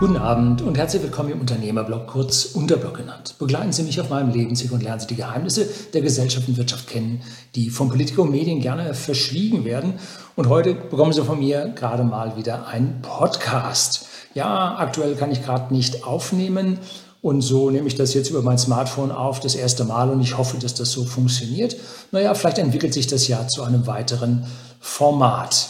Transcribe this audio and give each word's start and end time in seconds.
Guten 0.00 0.16
Abend 0.16 0.62
und 0.62 0.78
herzlich 0.78 1.02
willkommen 1.02 1.32
im 1.32 1.40
Unternehmerblog, 1.40 2.06
kurz 2.06 2.46
Unterblog 2.54 2.96
genannt. 2.96 3.34
Begleiten 3.38 3.70
Sie 3.70 3.82
mich 3.82 4.00
auf 4.00 4.08
meinem 4.08 4.32
Lebensweg 4.32 4.72
und 4.72 4.82
lernen 4.82 4.98
Sie 4.98 5.08
die 5.08 5.16
Geheimnisse 5.16 5.68
der 5.92 6.00
Gesellschaft 6.00 6.48
und 6.48 6.56
Wirtschaft 6.56 6.86
kennen, 6.86 7.20
die 7.54 7.68
von 7.68 7.90
Politik 7.90 8.18
und 8.18 8.30
Medien 8.30 8.62
gerne 8.62 8.94
verschwiegen 8.94 9.66
werden. 9.66 9.98
Und 10.36 10.48
heute 10.48 10.72
bekommen 10.72 11.12
Sie 11.12 11.22
von 11.22 11.38
mir 11.38 11.74
gerade 11.76 12.02
mal 12.02 12.38
wieder 12.38 12.66
einen 12.66 13.02
Podcast. 13.02 14.06
Ja, 14.32 14.76
aktuell 14.78 15.16
kann 15.16 15.32
ich 15.32 15.44
gerade 15.44 15.74
nicht 15.74 16.02
aufnehmen 16.02 16.78
und 17.20 17.42
so 17.42 17.68
nehme 17.68 17.86
ich 17.86 17.94
das 17.94 18.14
jetzt 18.14 18.30
über 18.30 18.40
mein 18.40 18.56
Smartphone 18.56 19.12
auf, 19.12 19.40
das 19.40 19.54
erste 19.54 19.84
Mal 19.84 20.08
und 20.08 20.22
ich 20.22 20.38
hoffe, 20.38 20.56
dass 20.56 20.72
das 20.72 20.92
so 20.92 21.04
funktioniert. 21.04 21.76
Naja, 22.10 22.32
vielleicht 22.32 22.56
entwickelt 22.56 22.94
sich 22.94 23.06
das 23.06 23.28
ja 23.28 23.46
zu 23.48 23.62
einem 23.64 23.86
weiteren 23.86 24.46
Format. 24.80 25.68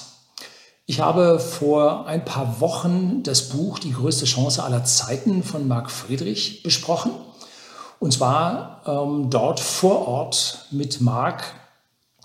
Ich 0.90 0.98
habe 0.98 1.38
vor 1.38 2.08
ein 2.08 2.24
paar 2.24 2.58
Wochen 2.58 3.22
das 3.22 3.50
Buch 3.50 3.78
Die 3.78 3.92
größte 3.92 4.24
Chance 4.24 4.64
aller 4.64 4.82
Zeiten 4.82 5.44
von 5.44 5.68
Marc 5.68 5.88
Friedrich 5.88 6.64
besprochen. 6.64 7.12
Und 8.00 8.12
zwar 8.12 8.82
ähm, 8.84 9.30
dort 9.30 9.60
vor 9.60 10.08
Ort 10.08 10.66
mit 10.72 11.00
Marc 11.00 11.45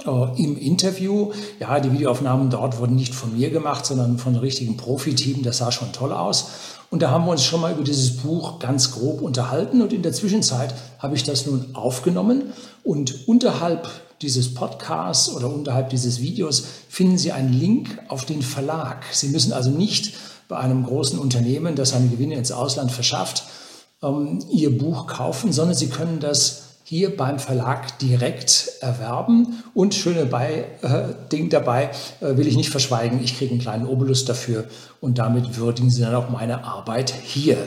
äh, 0.04 0.44
im 0.44 0.58
Interview. 0.58 1.32
Ja, 1.60 1.80
die 1.80 1.92
Videoaufnahmen 1.92 2.50
dort 2.50 2.80
wurden 2.80 2.96
nicht 2.96 3.14
von 3.14 3.38
mir 3.38 3.52
gemacht, 3.52 3.86
sondern 3.86 4.18
von 4.18 4.34
einem 4.34 4.42
richtigen 4.42 4.78
Profiteam. 4.78 5.44
Das 5.44 5.60
sah 5.60 5.72
schon 5.72 5.94
toll 5.94 6.12
aus. 6.12 6.48
Und 6.90 7.04
da 7.04 7.12
haben 7.12 7.26
wir 7.26 7.34
uns 7.34 7.44
schon 7.44 7.62
mal 7.62 7.72
über 7.72 7.84
dieses 7.84 8.18
Buch 8.18 8.58
ganz 8.58 8.94
grob 8.94 9.22
unterhalten. 9.22 9.84
Und 9.84 9.94
in 9.94 10.02
der 10.02 10.14
Zwischenzeit 10.14 10.74
habe 10.98 11.14
ich 11.14 11.22
das 11.22 11.46
nun 11.46 11.68
aufgenommen. 11.76 12.52
Und 12.84 13.28
unterhalb 13.28 13.88
dieses 14.22 14.54
Podcasts 14.54 15.30
oder 15.30 15.54
unterhalb 15.54 15.90
dieses 15.90 16.22
Videos 16.22 16.64
finden 16.90 17.18
Sie 17.18 17.32
einen 17.32 17.54
Link 17.54 18.00
auf 18.08 18.26
den 18.26 18.42
Verlag. 18.42 19.06
Sie 19.12 19.30
müssen 19.30 19.54
also 19.54 19.70
nicht 19.70 20.14
bei 20.48 20.58
einem 20.58 20.84
großen 20.84 21.20
Unternehmen, 21.20 21.76
das 21.76 21.90
seine 21.90 22.08
Gewinne 22.08 22.36
ins 22.36 22.52
Ausland 22.52 22.92
verschafft, 22.92 23.44
ähm, 24.02 24.40
Ihr 24.52 24.78
Buch 24.78 25.08
kaufen, 25.08 25.52
sondern 25.52 25.76
Sie 25.76 25.90
können 25.90 26.20
das 26.20 26.62
hier 26.84 27.18
beim 27.18 27.40
Verlag 27.40 27.98
direkt 27.98 28.74
erwerben. 28.80 29.64
Und 29.74 29.96
schöne 29.96 30.28
bei, 30.28 30.66
äh, 30.82 31.30
Ding 31.32 31.50
dabei 31.50 31.90
äh, 32.22 32.38
will 32.38 32.48
ich 32.48 32.56
nicht 32.56 32.70
verschweigen, 32.70 33.24
ich 33.24 33.38
kriege 33.38 33.52
einen 33.52 33.62
kleinen 33.62 33.88
Obolus 33.88 34.24
dafür 34.24 34.66
und 35.02 35.18
damit 35.18 35.58
würdigen 35.58 35.90
Sie 35.90 36.02
dann 36.02 36.14
auch 36.14 36.30
meine 36.30 36.64
Arbeit 36.64 37.12
hier. 37.24 37.58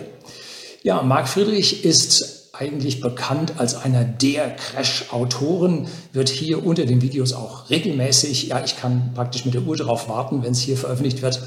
Ja, 0.84 1.02
Marc 1.02 1.28
Friedrich 1.28 1.84
ist 1.84 2.37
eigentlich 2.58 3.00
bekannt 3.00 3.54
als 3.58 3.74
einer 3.76 4.04
der 4.04 4.56
Crash-Autoren, 4.56 5.86
wird 6.12 6.28
hier 6.28 6.64
unter 6.66 6.86
den 6.86 7.00
Videos 7.02 7.32
auch 7.32 7.70
regelmäßig, 7.70 8.48
ja, 8.48 8.64
ich 8.64 8.76
kann 8.76 9.12
praktisch 9.14 9.44
mit 9.44 9.54
der 9.54 9.62
Uhr 9.62 9.76
darauf 9.76 10.08
warten, 10.08 10.42
wenn 10.42 10.52
es 10.52 10.60
hier 10.60 10.76
veröffentlicht 10.76 11.22
wird, 11.22 11.40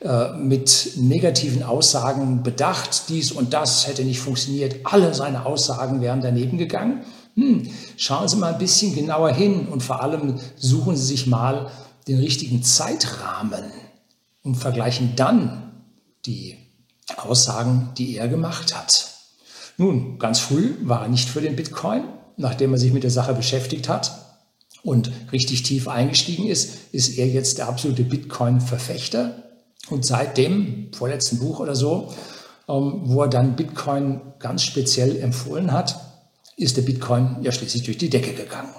äh, 0.00 0.32
mit 0.32 0.92
negativen 0.96 1.62
Aussagen 1.62 2.42
bedacht. 2.42 3.08
Dies 3.08 3.32
und 3.32 3.52
das 3.52 3.86
hätte 3.86 4.02
nicht 4.02 4.20
funktioniert. 4.20 4.76
Alle 4.84 5.14
seine 5.14 5.46
Aussagen 5.46 6.00
wären 6.00 6.20
daneben 6.20 6.58
gegangen. 6.58 7.04
Hm, 7.34 7.70
schauen 7.96 8.26
Sie 8.26 8.36
mal 8.36 8.54
ein 8.54 8.58
bisschen 8.58 8.94
genauer 8.94 9.32
hin 9.32 9.68
und 9.68 9.82
vor 9.82 10.02
allem 10.02 10.40
suchen 10.56 10.96
Sie 10.96 11.04
sich 11.04 11.26
mal 11.26 11.70
den 12.08 12.18
richtigen 12.18 12.62
Zeitrahmen 12.62 13.64
und 14.42 14.56
vergleichen 14.56 15.12
dann 15.16 15.84
die 16.26 16.56
Aussagen, 17.16 17.90
die 17.96 18.16
er 18.16 18.28
gemacht 18.28 18.74
hat. 18.76 19.19
Nun, 19.80 20.18
ganz 20.18 20.40
früh 20.40 20.74
war 20.82 21.00
er 21.00 21.08
nicht 21.08 21.30
für 21.30 21.40
den 21.40 21.56
Bitcoin. 21.56 22.04
Nachdem 22.36 22.74
er 22.74 22.78
sich 22.78 22.92
mit 22.92 23.02
der 23.02 23.10
Sache 23.10 23.32
beschäftigt 23.32 23.88
hat 23.88 24.12
und 24.82 25.10
richtig 25.32 25.62
tief 25.62 25.88
eingestiegen 25.88 26.48
ist, 26.48 26.92
ist 26.92 27.16
er 27.16 27.26
jetzt 27.26 27.56
der 27.56 27.66
absolute 27.66 28.02
Bitcoin-Verfechter. 28.02 29.42
Und 29.88 30.04
seit 30.04 30.36
dem 30.36 30.90
vorletzten 30.92 31.38
Buch 31.38 31.60
oder 31.60 31.74
so, 31.74 32.12
ähm, 32.68 33.00
wo 33.04 33.22
er 33.22 33.28
dann 33.28 33.56
Bitcoin 33.56 34.20
ganz 34.38 34.64
speziell 34.64 35.18
empfohlen 35.18 35.72
hat, 35.72 35.98
ist 36.58 36.76
der 36.76 36.82
Bitcoin 36.82 37.38
ja 37.40 37.50
schließlich 37.50 37.84
durch 37.84 37.96
die 37.96 38.10
Decke 38.10 38.34
gegangen. 38.34 38.74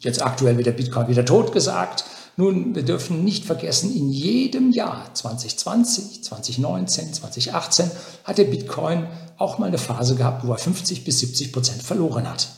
Jetzt 0.00 0.22
aktuell 0.22 0.58
wird 0.58 0.66
der 0.66 0.72
Bitcoin 0.72 1.08
wieder 1.08 1.24
tot 1.24 1.54
gesagt. 1.54 2.04
Nun, 2.36 2.74
wir 2.74 2.82
dürfen 2.82 3.24
nicht 3.24 3.44
vergessen, 3.44 3.94
in 3.94 4.10
jedem 4.10 4.72
Jahr 4.72 5.14
2020, 5.14 6.24
2019, 6.24 7.12
2018 7.12 7.90
hat 8.24 8.38
der 8.38 8.44
Bitcoin 8.44 9.06
auch 9.36 9.58
mal 9.58 9.66
eine 9.66 9.78
Phase 9.78 10.14
gehabt, 10.14 10.46
wo 10.46 10.52
er 10.52 10.58
50 10.58 11.04
bis 11.04 11.20
70 11.20 11.52
Prozent 11.52 11.82
verloren 11.82 12.28
hat. 12.28 12.48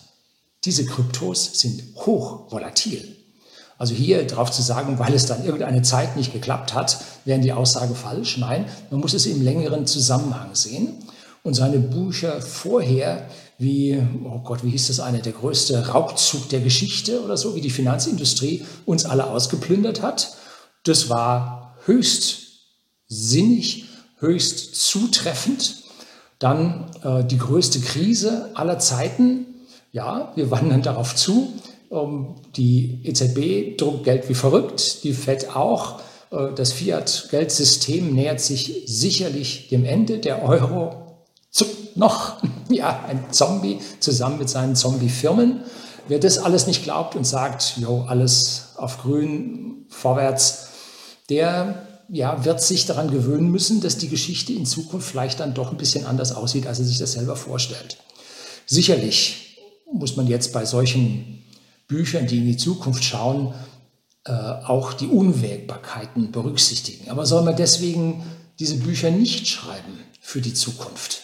Diese 0.64 0.86
Kryptos 0.86 1.58
sind 1.58 1.82
hoch 1.96 2.52
volatil. 2.52 3.16
Also 3.76 3.94
hier 3.94 4.24
drauf 4.26 4.52
zu 4.52 4.62
sagen, 4.62 4.98
weil 5.00 5.14
es 5.14 5.26
dann 5.26 5.44
irgendeine 5.44 5.82
Zeit 5.82 6.16
nicht 6.16 6.32
geklappt 6.32 6.74
hat, 6.74 6.98
wäre 7.24 7.40
die 7.40 7.52
Aussage 7.52 7.94
falsch. 7.94 8.38
Nein, 8.38 8.66
man 8.90 9.00
muss 9.00 9.14
es 9.14 9.26
im 9.26 9.42
längeren 9.42 9.86
Zusammenhang 9.86 10.54
sehen. 10.54 10.94
Und 11.44 11.52
seine 11.52 11.78
Bücher 11.78 12.40
vorher, 12.40 13.28
wie, 13.58 14.02
oh 14.24 14.38
Gott, 14.38 14.64
wie 14.64 14.70
hieß 14.70 14.88
das 14.88 14.98
eine, 14.98 15.18
der 15.18 15.32
größte 15.32 15.88
Raubzug 15.88 16.48
der 16.48 16.60
Geschichte 16.60 17.22
oder 17.22 17.36
so, 17.36 17.54
wie 17.54 17.60
die 17.60 17.68
Finanzindustrie 17.68 18.64
uns 18.86 19.04
alle 19.04 19.26
ausgeplündert 19.26 20.00
hat, 20.00 20.36
das 20.84 21.10
war 21.10 21.76
höchst 21.84 22.38
sinnig, 23.08 23.84
höchst 24.20 24.74
zutreffend. 24.74 25.82
Dann 26.38 26.90
äh, 27.02 27.22
die 27.24 27.38
größte 27.38 27.80
Krise 27.80 28.50
aller 28.54 28.78
Zeiten. 28.78 29.44
Ja, 29.92 30.32
wir 30.36 30.50
wandern 30.50 30.80
darauf 30.80 31.14
zu. 31.14 31.52
Ähm, 31.90 32.36
die 32.56 33.00
EZB 33.04 33.76
druckt 33.76 34.04
Geld 34.04 34.30
wie 34.30 34.34
verrückt, 34.34 35.04
die 35.04 35.12
FED 35.12 35.54
auch. 35.54 36.00
Äh, 36.30 36.54
das 36.56 36.72
Fiat-Geldsystem 36.72 38.14
nähert 38.14 38.40
sich 38.40 38.84
sicherlich 38.86 39.68
dem 39.68 39.84
Ende. 39.84 40.18
Der 40.20 40.42
Euro 40.42 41.03
noch 41.94 42.42
ja, 42.68 43.04
ein 43.06 43.32
Zombie 43.32 43.78
zusammen 44.00 44.38
mit 44.38 44.48
seinen 44.48 44.76
Zombie-Firmen. 44.76 45.62
Wer 46.08 46.18
das 46.18 46.38
alles 46.38 46.66
nicht 46.66 46.82
glaubt 46.82 47.16
und 47.16 47.26
sagt, 47.26 47.78
jo, 47.78 48.02
alles 48.02 48.74
auf 48.76 48.98
grün, 48.98 49.86
vorwärts, 49.88 50.68
der 51.30 51.86
ja, 52.10 52.44
wird 52.44 52.60
sich 52.60 52.84
daran 52.84 53.10
gewöhnen 53.10 53.50
müssen, 53.50 53.80
dass 53.80 53.96
die 53.96 54.10
Geschichte 54.10 54.52
in 54.52 54.66
Zukunft 54.66 55.08
vielleicht 55.08 55.40
dann 55.40 55.54
doch 55.54 55.70
ein 55.70 55.78
bisschen 55.78 56.04
anders 56.04 56.32
aussieht, 56.32 56.66
als 56.66 56.78
er 56.78 56.84
sich 56.84 56.98
das 56.98 57.12
selber 57.12 57.36
vorstellt. 57.36 57.96
Sicherlich 58.66 59.58
muss 59.90 60.16
man 60.16 60.26
jetzt 60.26 60.52
bei 60.52 60.66
solchen 60.66 61.42
Büchern, 61.88 62.26
die 62.26 62.38
in 62.38 62.46
die 62.46 62.56
Zukunft 62.58 63.04
schauen, 63.04 63.54
äh, 64.26 64.32
auch 64.32 64.92
die 64.92 65.06
Unwägbarkeiten 65.06 66.30
berücksichtigen. 66.32 67.10
Aber 67.10 67.24
soll 67.24 67.42
man 67.42 67.56
deswegen 67.56 68.22
diese 68.58 68.76
Bücher 68.76 69.10
nicht 69.10 69.48
schreiben 69.48 69.98
für 70.20 70.42
die 70.42 70.54
Zukunft? 70.54 71.23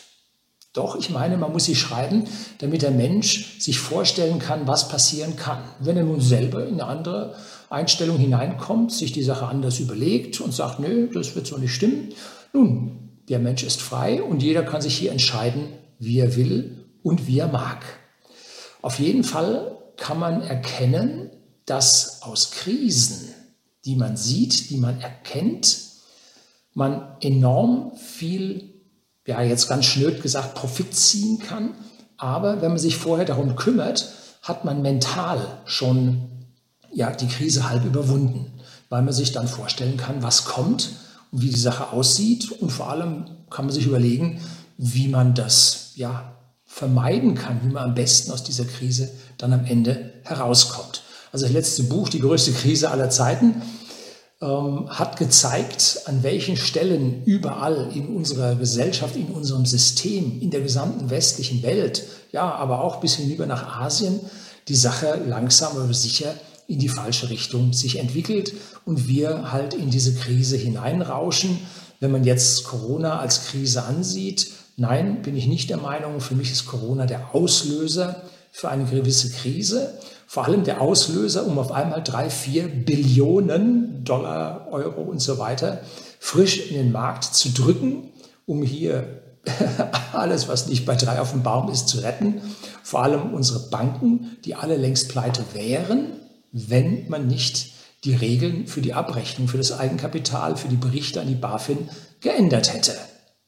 Doch, 0.73 0.95
ich 0.97 1.11
meine, 1.11 1.37
man 1.37 1.51
muss 1.51 1.65
sie 1.65 1.75
schreiben, 1.75 2.25
damit 2.59 2.83
der 2.83 2.93
Mensch 2.93 3.59
sich 3.59 3.81
vorstellen 3.81 4.39
kann, 4.39 4.69
was 4.69 4.89
passieren 4.89 5.35
kann. 5.35 5.63
Wenn 5.81 5.97
er 5.97 6.05
nun 6.05 6.21
selber 6.21 6.65
in 6.65 6.75
eine 6.75 6.85
andere 6.85 7.35
Einstellung 7.71 8.19
hineinkommt, 8.19 8.93
sich 8.93 9.11
die 9.11 9.25
Sache 9.25 9.47
anders 9.47 9.81
überlegt 9.81 10.41
und 10.41 10.55
sagt, 10.55 10.79
nö, 10.79 11.09
das 11.13 11.35
wird 11.35 11.49
so 11.49 11.59
nicht 11.59 11.75
stimmen. 11.75 12.11
Nun, 12.53 13.11
der 13.29 13.41
Mensch 13.41 13.65
ist 13.65 13.81
frei 13.81 14.23
und 14.23 14.45
jeder 14.45 14.63
kann 14.63 14.81
sich 14.81 14.97
hier 14.97 15.11
entscheiden, 15.11 15.69
wie 15.99 16.21
er 16.21 16.37
will 16.37 16.85
und 17.03 17.27
wie 17.27 17.39
er 17.41 17.49
mag. 17.49 17.85
Auf 18.81 19.01
jeden 19.01 19.25
Fall 19.25 19.77
kann 19.97 20.21
man 20.21 20.41
erkennen, 20.41 21.31
dass 21.67 22.23
aus 22.23 22.53
Krisen, 22.53 23.35
die 23.85 23.97
man 23.97 24.17
sieht, 24.17 24.71
die 24.71 24.77
man 24.77 25.01
erkennt, 25.01 25.79
man 26.75 27.17
enorm 27.21 27.93
viel 27.97 28.70
ja 29.27 29.43
jetzt 29.43 29.69
ganz 29.69 29.87
schnöd 29.87 30.23
gesagt, 30.23 30.55
Profit 30.55 30.95
ziehen 30.95 31.39
kann. 31.39 31.75
Aber 32.17 32.61
wenn 32.61 32.71
man 32.71 32.79
sich 32.79 32.97
vorher 32.97 33.27
darum 33.27 33.57
kümmert, 33.57 34.13
hat 34.43 34.65
man 34.65 34.83
mental 34.83 35.41
schon 35.65 36.31
ja, 36.93 37.11
die 37.11 37.29
Krise 37.29 37.69
halb 37.69 37.85
überwunden, 37.85 38.53
weil 38.89 39.03
man 39.03 39.15
sich 39.15 39.33
dann 39.33 39.49
vorstellen 39.49 39.97
kann, 39.97 40.23
was 40.23 40.45
kommt 40.45 40.91
und 41.31 41.43
wie 41.43 41.51
die 41.51 41.61
Sache 41.61 41.93
aussieht. 41.93 42.51
Und 42.53 42.71
vor 42.71 42.91
allem 42.91 43.25
kann 43.51 43.67
man 43.67 43.75
sich 43.75 43.87
überlegen, 43.87 44.41
wie 44.77 45.09
man 45.09 45.35
das 45.35 45.93
ja, 45.95 46.37
vermeiden 46.65 47.35
kann, 47.35 47.61
wie 47.63 47.73
man 47.73 47.85
am 47.91 47.95
besten 47.95 48.33
aus 48.33 48.43
dieser 48.43 48.65
Krise 48.65 49.11
dann 49.39 49.53
am 49.53 49.65
Ende 49.65 50.13
herauskommt. 50.25 51.03
Also 51.33 51.47
das 51.47 51.53
letzte 51.53 51.85
Buch, 51.85 52.09
die 52.09 52.21
größte 52.21 52.53
Krise 52.53 52.91
aller 52.91 53.11
Zeiten, 53.11 53.63
ähm, 54.43 54.89
hat 54.89 55.19
gezeigt, 55.19 56.03
an 56.07 56.23
welchen 56.23 56.57
Stellen 56.57 57.25
überall 57.25 57.91
in 57.95 58.09
unserer 58.09 58.55
Gesellschaft, 58.55 59.17
in 59.17 59.27
unserem 59.27 59.67
System, 59.67 60.41
in 60.41 60.51
der 60.51 60.63
gesamten 60.63 61.11
westlichen 61.11 61.63
Welt, 61.63 62.05
ja, 62.33 62.55
aber 62.55 62.83
auch 62.83 63.01
bis 63.01 63.17
hinüber 63.17 63.47
nach 63.47 63.81
Asien, 63.81 64.21
die 64.69 64.77
Sache 64.77 65.21
langsam 65.27 65.77
aber 65.77 65.93
sicher 65.93 66.35
in 66.69 66.79
die 66.79 66.89
falsche 66.89 67.31
Richtung 67.31 67.73
sich 67.73 67.99
entwickelt 67.99 68.55
und 68.85 69.09
wir 69.09 69.51
halt 69.53 69.75
in 69.75 69.91
diese 69.91 70.15
Krise 70.15 70.57
hineinrauschen. 70.57 71.59
Wenn 71.99 72.13
man 72.13 72.25
jetzt 72.25 72.65
Corona 72.65 73.19
als 73.19 73.47
Krise 73.47 73.83
ansieht, 73.83 74.53
nein, 74.77 75.23
bin 75.23 75.37
ich 75.37 75.47
nicht 75.47 75.69
der 75.69 75.79
Meinung, 75.79 76.21
für 76.21 76.37
mich 76.37 76.53
ist 76.53 76.67
Corona 76.67 77.07
der 77.07 77.35
Auslöser 77.35 78.23
für 78.53 78.69
eine 78.69 78.85
gewisse 78.85 79.31
Krise 79.31 79.99
vor 80.27 80.45
allem 80.45 80.63
der 80.63 80.81
Auslöser, 80.81 81.45
um 81.45 81.59
auf 81.59 81.73
einmal 81.73 82.05
drei, 82.05 82.31
vier 82.31 82.69
Billionen 82.69 84.05
Dollar, 84.05 84.69
Euro 84.71 85.03
und 85.03 85.21
so 85.21 85.39
weiter 85.39 85.81
frisch 86.21 86.71
in 86.71 86.77
den 86.77 86.93
Markt 86.93 87.25
zu 87.25 87.51
drücken 87.51 88.11
um 88.51 88.65
hier 88.65 89.23
alles, 90.13 90.49
was 90.49 90.67
nicht 90.67 90.85
bei 90.85 90.97
drei 90.97 91.21
auf 91.21 91.31
dem 91.31 91.45
Baum 91.45 91.71
ist, 91.71 91.89
zu 91.89 91.99
retten. 91.99 92.41
Vor 92.83 93.05
allem 93.05 93.33
unsere 93.33 93.71
Banken, 93.71 94.37
die 94.45 94.57
alle 94.57 94.77
längst 94.77 95.09
pleite 95.09 95.45
wären, 95.53 96.13
wenn 96.51 97.09
man 97.09 97.29
nicht 97.29 97.71
die 98.03 98.15
Regeln 98.15 98.67
für 98.67 98.81
die 98.81 98.93
Abrechnung, 98.93 99.47
für 99.47 99.57
das 99.59 99.79
Eigenkapital, 99.79 100.57
für 100.57 100.69
die 100.69 100.77
Berichte 100.77 101.21
an 101.21 101.29
die 101.29 101.37
BaFin 101.37 101.89
geändert 102.21 102.75
hätte. 102.75 102.97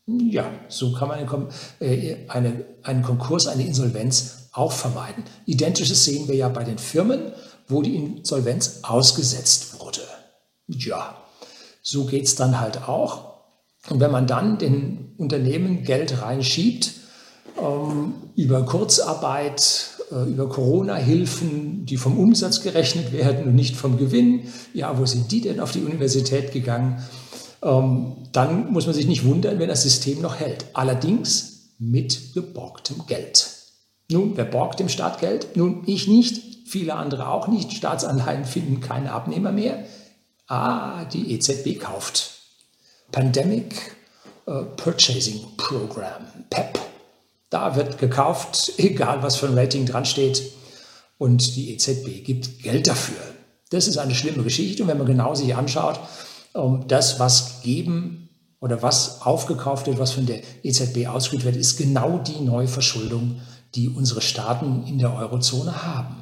Ja, 0.07 0.51
so 0.69 0.93
kann 0.93 1.09
man 1.09 1.19
einen, 1.19 1.49
äh, 1.81 2.17
eine, 2.29 2.65
einen 2.83 3.03
Konkurs, 3.03 3.47
eine 3.47 3.67
Insolvenz 3.67 4.49
auch 4.53 4.73
vermeiden. 4.73 5.25
Identisches 5.47 6.05
sehen 6.05 6.29
wir 6.29 6.35
ja 6.35 6.49
bei 6.49 6.65
den 6.65 6.79
Firmen, 6.79 7.33
wo 7.69 7.83
die 7.83 7.97
Insolvenz 7.97 8.81
ausgesetzt 8.83 9.81
wurde. 9.81 10.03
Ja, 10.67 11.23
so 11.83 12.05
geht 12.05 12.25
es 12.25 12.35
dann 12.35 12.61
halt 12.61 12.89
auch. 12.89 13.33
Und 13.89 14.01
wenn 14.01 14.11
man 14.11 14.27
dann 14.27 14.59
den 14.59 15.15
Unternehmen 15.19 15.85
Geld 15.85 16.21
reinschiebt, 16.21 16.93
ähm, 17.61 18.15
über 18.37 18.65
Kurzarbeit, 18.65 19.91
äh, 20.11 20.29
über 20.29 20.49
Corona-Hilfen, 20.49 21.87
die 21.87 21.97
vom 21.97 22.19
Umsatz 22.19 22.63
gerechnet 22.63 23.13
werden 23.13 23.45
und 23.45 23.55
nicht 23.55 23.77
vom 23.77 23.99
Gewinn, 23.99 24.49
ja, 24.73 24.99
wo 24.99 25.07
sind 25.07 25.31
die 25.33 25.41
denn 25.41 25.61
auf 25.61 25.73
die 25.73 25.83
Universität 25.83 26.53
gegangen? 26.53 27.03
Ähm, 27.63 28.17
dann 28.33 28.73
muss 28.73 28.87
man 28.87 28.95
sich 28.95 29.07
nicht 29.07 29.25
wundern, 29.25 29.59
wenn 29.59 29.69
das 29.69 29.83
System 29.83 30.21
noch 30.21 30.37
hält. 30.37 30.67
Allerdings 30.73 31.71
mit 31.79 32.35
geborgtem 32.35 33.07
Geld. 33.07 33.49
Nun, 34.11 34.37
wer 34.37 34.45
borgt 34.45 34.81
dem 34.81 34.89
Staat 34.89 35.21
Geld? 35.21 35.57
Nun, 35.57 35.83
ich 35.87 36.09
nicht, 36.09 36.69
viele 36.69 36.95
andere 36.95 37.29
auch 37.29 37.49
nicht. 37.49 37.73
Staatsanleihen 37.73 38.45
finden 38.45 38.81
keine 38.81 39.13
Abnehmer 39.13 39.53
mehr. 39.53 39.85
Ah, 40.47 41.05
die 41.07 41.33
EZB 41.35 41.81
kauft. 41.81 42.33
Pandemic 43.11 43.95
uh, 44.47 44.65
Purchasing 44.77 45.41
Program, 45.57 46.27
PEP. 46.51 46.79
Da 47.51 47.77
wird 47.77 47.99
gekauft, 47.99 48.73
egal 48.79 49.23
was 49.23 49.37
für 49.37 49.47
ein 49.47 49.59
Rating 49.59 49.87
dran 49.87 50.05
steht. 50.05 50.43
Und 51.19 51.57
die 51.57 51.73
EZB 51.73 52.25
gibt 52.25 52.63
Geld 52.63 52.87
dafür. 52.87 53.17
Das 53.71 53.87
ist 53.87 53.99
eine 53.99 54.15
schlimme 54.15 54.43
Geschichte. 54.43 54.83
Und 54.83 54.89
wenn 54.89 54.99
man 54.99 55.07
genau 55.07 55.35
sich 55.35 55.55
anschaut, 55.55 56.01
das, 56.87 57.19
was 57.19 57.63
geben 57.63 58.29
oder 58.61 58.83
was 58.83 59.23
aufgekauft 59.23 59.87
wird, 59.87 59.99
was 59.99 60.13
von 60.13 60.27
der 60.27 60.43
EZB 60.63 61.09
ausgeführt 61.09 61.45
wird, 61.45 61.57
ist 61.57 61.79
genau 61.79 62.19
die 62.19 62.41
Neuverschuldung, 62.41 63.41
die 63.75 63.89
unsere 63.89 64.21
Staaten 64.21 64.85
in 64.87 64.99
der 64.99 65.15
Eurozone 65.15 65.83
haben. 65.85 66.17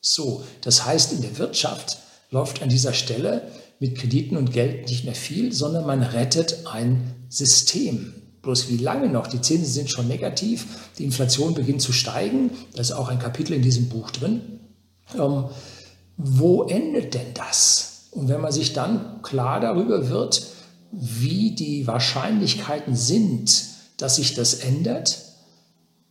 So, 0.00 0.44
das 0.60 0.84
heißt, 0.84 1.12
in 1.12 1.22
der 1.22 1.38
Wirtschaft 1.38 1.98
läuft 2.30 2.62
an 2.62 2.68
dieser 2.68 2.92
Stelle 2.92 3.42
mit 3.78 3.96
Krediten 3.96 4.36
und 4.36 4.52
Geld 4.52 4.88
nicht 4.88 5.04
mehr 5.04 5.14
viel, 5.14 5.52
sondern 5.52 5.86
man 5.86 6.02
rettet 6.02 6.66
ein 6.66 7.14
System. 7.28 8.14
Bloß 8.42 8.68
wie 8.68 8.76
lange 8.76 9.08
noch? 9.08 9.26
Die 9.26 9.40
Zinsen 9.40 9.72
sind 9.72 9.90
schon 9.90 10.08
negativ, 10.08 10.90
die 10.98 11.04
Inflation 11.04 11.54
beginnt 11.54 11.82
zu 11.82 11.92
steigen. 11.92 12.50
Da 12.74 12.80
ist 12.80 12.92
auch 12.92 13.08
ein 13.08 13.18
Kapitel 13.18 13.54
in 13.54 13.62
diesem 13.62 13.88
Buch 13.88 14.10
drin. 14.10 14.60
Ähm, 15.14 15.46
wo 16.16 16.64
endet 16.64 17.14
denn 17.14 17.34
das? 17.34 17.95
Und 18.16 18.28
wenn 18.28 18.40
man 18.40 18.50
sich 18.50 18.72
dann 18.72 19.20
klar 19.20 19.60
darüber 19.60 20.08
wird, 20.08 20.42
wie 20.90 21.54
die 21.54 21.86
Wahrscheinlichkeiten 21.86 22.96
sind, 22.96 23.64
dass 23.98 24.16
sich 24.16 24.34
das 24.34 24.54
ändert, 24.54 25.18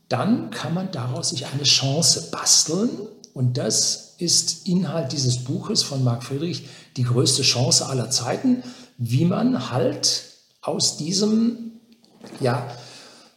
dann 0.07 0.51
kann 0.51 0.75
man 0.75 0.91
daraus 0.91 1.29
sich 1.29 1.47
eine 1.47 1.63
Chance 1.63 2.29
basteln. 2.29 2.91
Und 3.33 3.57
das 3.57 4.13
ist 4.19 4.67
Inhalt 4.67 5.13
dieses 5.13 5.43
Buches 5.43 5.81
von 5.81 6.03
Marc 6.03 6.23
Friedrich, 6.23 6.67
die 6.95 7.03
größte 7.03 7.41
Chance 7.41 7.87
aller 7.87 8.11
Zeiten, 8.11 8.61
wie 8.99 9.25
man 9.25 9.71
halt 9.71 10.25
aus 10.61 10.97
diesem 10.97 11.71
ja, 12.39 12.67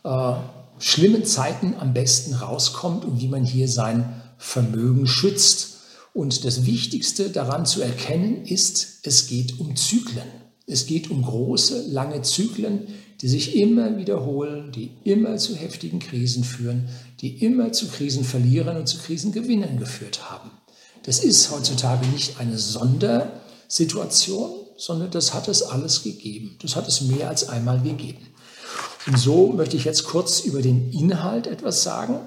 äh, 0.05 0.35
schlimmen 0.79 1.25
Zeiten 1.25 1.75
am 1.81 1.95
besten 1.95 2.35
rauskommt 2.35 3.07
und 3.07 3.19
wie 3.19 3.29
man 3.29 3.45
hier 3.45 3.67
sein 3.67 4.21
Vermögen 4.37 5.07
schützt. 5.07 5.78
Und 6.15 6.45
das 6.45 6.67
Wichtigste 6.67 7.31
daran 7.31 7.67
zu 7.67 7.83
erkennen 7.83 8.45
ist, 8.45 9.01
es 9.03 9.27
geht 9.27 9.61
um 9.61 9.77
Zyklen. 9.77 10.27
Es 10.67 10.87
geht 10.87 11.11
um 11.11 11.23
große, 11.23 11.87
lange 11.89 12.23
Zyklen, 12.23 12.89
die 13.21 13.29
sich 13.29 13.57
immer 13.57 13.97
wiederholen, 13.97 14.71
die 14.73 14.91
immer 15.05 15.37
zu 15.37 15.57
heftigen 15.57 15.99
Krisen 15.99 16.45
führen, 16.45 16.89
die 17.21 17.43
immer 17.45 17.73
zu 17.73 17.89
Krisen 17.89 18.25
verlieren 18.25 18.77
und 18.77 18.87
zu 18.87 18.99
Krisengewinnen 18.99 19.79
geführt 19.79 20.31
haben. 20.31 20.51
Das 21.03 21.21
ist 21.21 21.51
heutzutage 21.51 22.07
nicht 22.09 22.39
eine 22.39 22.59
Sondersituation, 22.59 24.51
sondern 24.77 25.11
das 25.11 25.35
hat 25.35 25.49
es 25.49 25.63
alles 25.63 26.03
gegeben. 26.03 26.57
Das 26.61 26.77
hat 26.77 26.87
es 26.87 27.01
mehr 27.01 27.29
als 27.29 27.49
einmal 27.49 27.81
gegeben. 27.81 28.27
Und 29.07 29.19
so 29.19 29.49
möchte 29.49 29.77
ich 29.77 29.85
jetzt 29.85 30.05
kurz 30.05 30.41
über 30.41 30.63
den 30.63 30.93
Inhalt 30.93 31.47
etwas 31.47 31.83
sagen. 31.83 32.21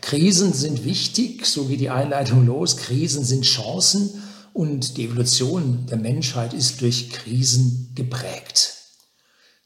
Krisen 0.00 0.52
sind 0.52 0.84
wichtig, 0.84 1.46
so 1.46 1.64
geht 1.66 1.80
die 1.80 1.90
Einleitung 1.90 2.46
los. 2.46 2.76
Krisen 2.76 3.24
sind 3.24 3.44
Chancen 3.44 4.22
und 4.52 4.96
die 4.96 5.04
Evolution 5.04 5.86
der 5.86 5.96
Menschheit 5.96 6.52
ist 6.52 6.80
durch 6.80 7.10
Krisen 7.10 7.92
geprägt. 7.94 8.74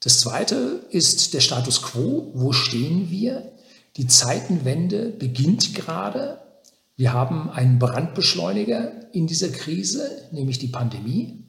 Das 0.01 0.21
zweite 0.21 0.87
ist 0.91 1.35
der 1.35 1.41
Status 1.41 1.83
quo. 1.83 2.31
Wo 2.35 2.53
stehen 2.53 3.11
wir? 3.11 3.53
Die 3.97 4.07
Zeitenwende 4.07 5.09
beginnt 5.09 5.75
gerade. 5.75 6.41
Wir 6.97 7.13
haben 7.13 7.51
einen 7.51 7.79
Brandbeschleuniger 7.79 9.13
in 9.13 9.27
dieser 9.27 9.49
Krise, 9.49 10.29
nämlich 10.33 10.59
die 10.59 10.69
Pandemie. 10.69 11.45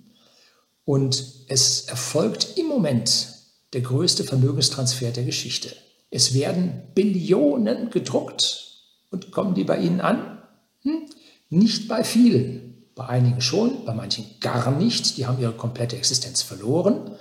Und 0.85 1.23
es 1.49 1.81
erfolgt 1.81 2.57
im 2.57 2.67
Moment 2.67 3.27
der 3.73 3.81
größte 3.81 4.23
Vermögenstransfer 4.23 5.11
der 5.11 5.25
Geschichte. 5.25 5.75
Es 6.09 6.33
werden 6.33 6.83
Billionen 6.93 7.89
gedruckt. 7.89 8.63
Und 9.11 9.31
kommen 9.31 9.55
die 9.55 9.63
bei 9.63 9.77
Ihnen 9.77 10.01
an? 10.01 10.41
Hm? 10.81 11.09
Nicht 11.49 11.87
bei 11.87 12.03
vielen. 12.03 12.87
Bei 12.95 13.07
einigen 13.07 13.41
schon, 13.41 13.85
bei 13.85 13.93
manchen 13.93 14.25
gar 14.39 14.71
nicht. 14.71 15.17
Die 15.17 15.27
haben 15.27 15.39
ihre 15.39 15.53
komplette 15.53 15.95
Existenz 15.95 16.41
verloren. 16.41 17.11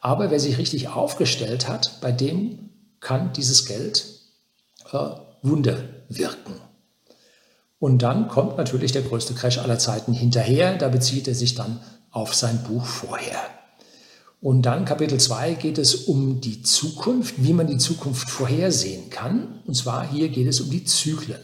Aber 0.00 0.30
wer 0.30 0.40
sich 0.40 0.58
richtig 0.58 0.88
aufgestellt 0.88 1.68
hat, 1.68 2.00
bei 2.00 2.10
dem 2.10 2.70
kann 3.00 3.32
dieses 3.34 3.66
Geld 3.66 4.06
äh, 4.92 5.10
Wunder 5.42 5.76
wirken. 6.08 6.54
Und 7.78 8.02
dann 8.02 8.28
kommt 8.28 8.56
natürlich 8.56 8.92
der 8.92 9.02
größte 9.02 9.34
Crash 9.34 9.58
aller 9.58 9.78
Zeiten 9.78 10.12
hinterher. 10.12 10.76
Da 10.76 10.88
bezieht 10.88 11.28
er 11.28 11.34
sich 11.34 11.54
dann 11.54 11.80
auf 12.10 12.34
sein 12.34 12.62
Buch 12.64 12.84
vorher. 12.84 13.38
Und 14.40 14.62
dann 14.62 14.86
Kapitel 14.86 15.20
2 15.20 15.54
geht 15.54 15.76
es 15.76 15.94
um 15.94 16.40
die 16.40 16.62
Zukunft, 16.62 17.34
wie 17.38 17.52
man 17.52 17.66
die 17.66 17.76
Zukunft 17.76 18.30
vorhersehen 18.30 19.10
kann. 19.10 19.60
Und 19.66 19.74
zwar 19.74 20.10
hier 20.10 20.30
geht 20.30 20.46
es 20.46 20.60
um 20.60 20.70
die 20.70 20.84
Zyklen. 20.84 21.40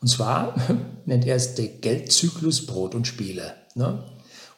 Und 0.00 0.08
zwar 0.08 0.54
nennt 1.06 1.26
er 1.26 1.36
es 1.36 1.54
der 1.54 1.68
Geldzyklus 1.68 2.66
Brot 2.66 2.94
und 2.94 3.06
Spiele. 3.06 3.54
Ne? 3.74 4.04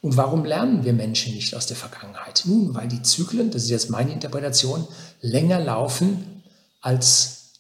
Und 0.03 0.17
warum 0.17 0.45
lernen 0.45 0.85
wir 0.85 0.93
Menschen 0.93 1.35
nicht 1.35 1.55
aus 1.55 1.67
der 1.67 1.77
Vergangenheit? 1.77 2.43
Nun, 2.47 2.75
weil 2.75 2.89
die 2.89 3.03
Zyklen, 3.03 3.51
das 3.51 3.65
ist 3.65 3.71
jetzt 3.71 3.91
meine 3.91 4.13
Interpretation, 4.13 4.87
länger 5.21 5.61
laufen 5.61 6.43
als 6.81 7.53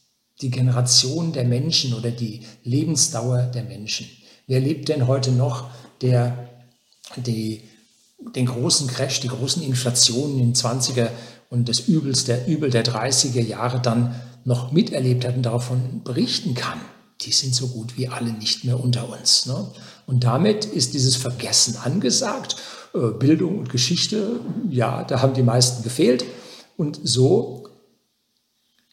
die 0.43 0.51
Generation 0.51 1.33
der 1.33 1.45
Menschen 1.45 1.95
oder 1.95 2.11
die 2.11 2.43
Lebensdauer 2.65 3.43
der 3.43 3.63
Menschen. 3.63 4.09
Wer 4.47 4.61
lebt 4.61 4.89
denn 4.89 5.07
heute 5.07 5.33
noch, 5.33 5.71
der 6.03 6.49
die 7.17 7.63
den 8.35 8.47
großen 8.47 8.87
Crash, 8.89 9.21
die 9.21 9.29
großen 9.29 9.63
Inflationen 9.63 10.39
in 10.39 10.53
den 10.53 10.55
20er 10.55 11.09
und 11.51 11.69
das 11.69 11.81
Übels 11.81 12.25
der 12.25 12.47
Übel 12.47 12.71
der 12.71 12.85
30er 12.85 13.41
Jahre 13.41 13.81
dann 13.81 14.15
noch 14.45 14.73
miterlebt 14.73 15.25
hat 15.25 15.37
und 15.37 15.43
davon 15.43 16.03
berichten 16.05 16.55
kann, 16.55 16.81
die 17.23 17.33
sind 17.33 17.55
so 17.55 17.69
gut 17.69 17.97
wie 17.97 18.09
alle 18.09 18.33
nicht 18.33 18.65
mehr 18.65 18.79
unter 18.79 19.09
uns. 19.09 19.47
Ne? 19.47 19.67
Und 20.07 20.25
damit 20.25 20.65
ist 20.65 20.95
dieses 20.95 21.17
Vergessen 21.17 21.77
angesagt. 21.77 22.57
Äh, 22.95 23.13
Bildung 23.19 23.59
und 23.59 23.71
Geschichte, 23.71 24.41
ja, 24.71 25.03
da 25.05 25.21
haben 25.21 25.35
die 25.35 25.43
meisten 25.43 25.83
gefehlt. 25.83 26.25
Und 26.77 27.01
so 27.03 27.69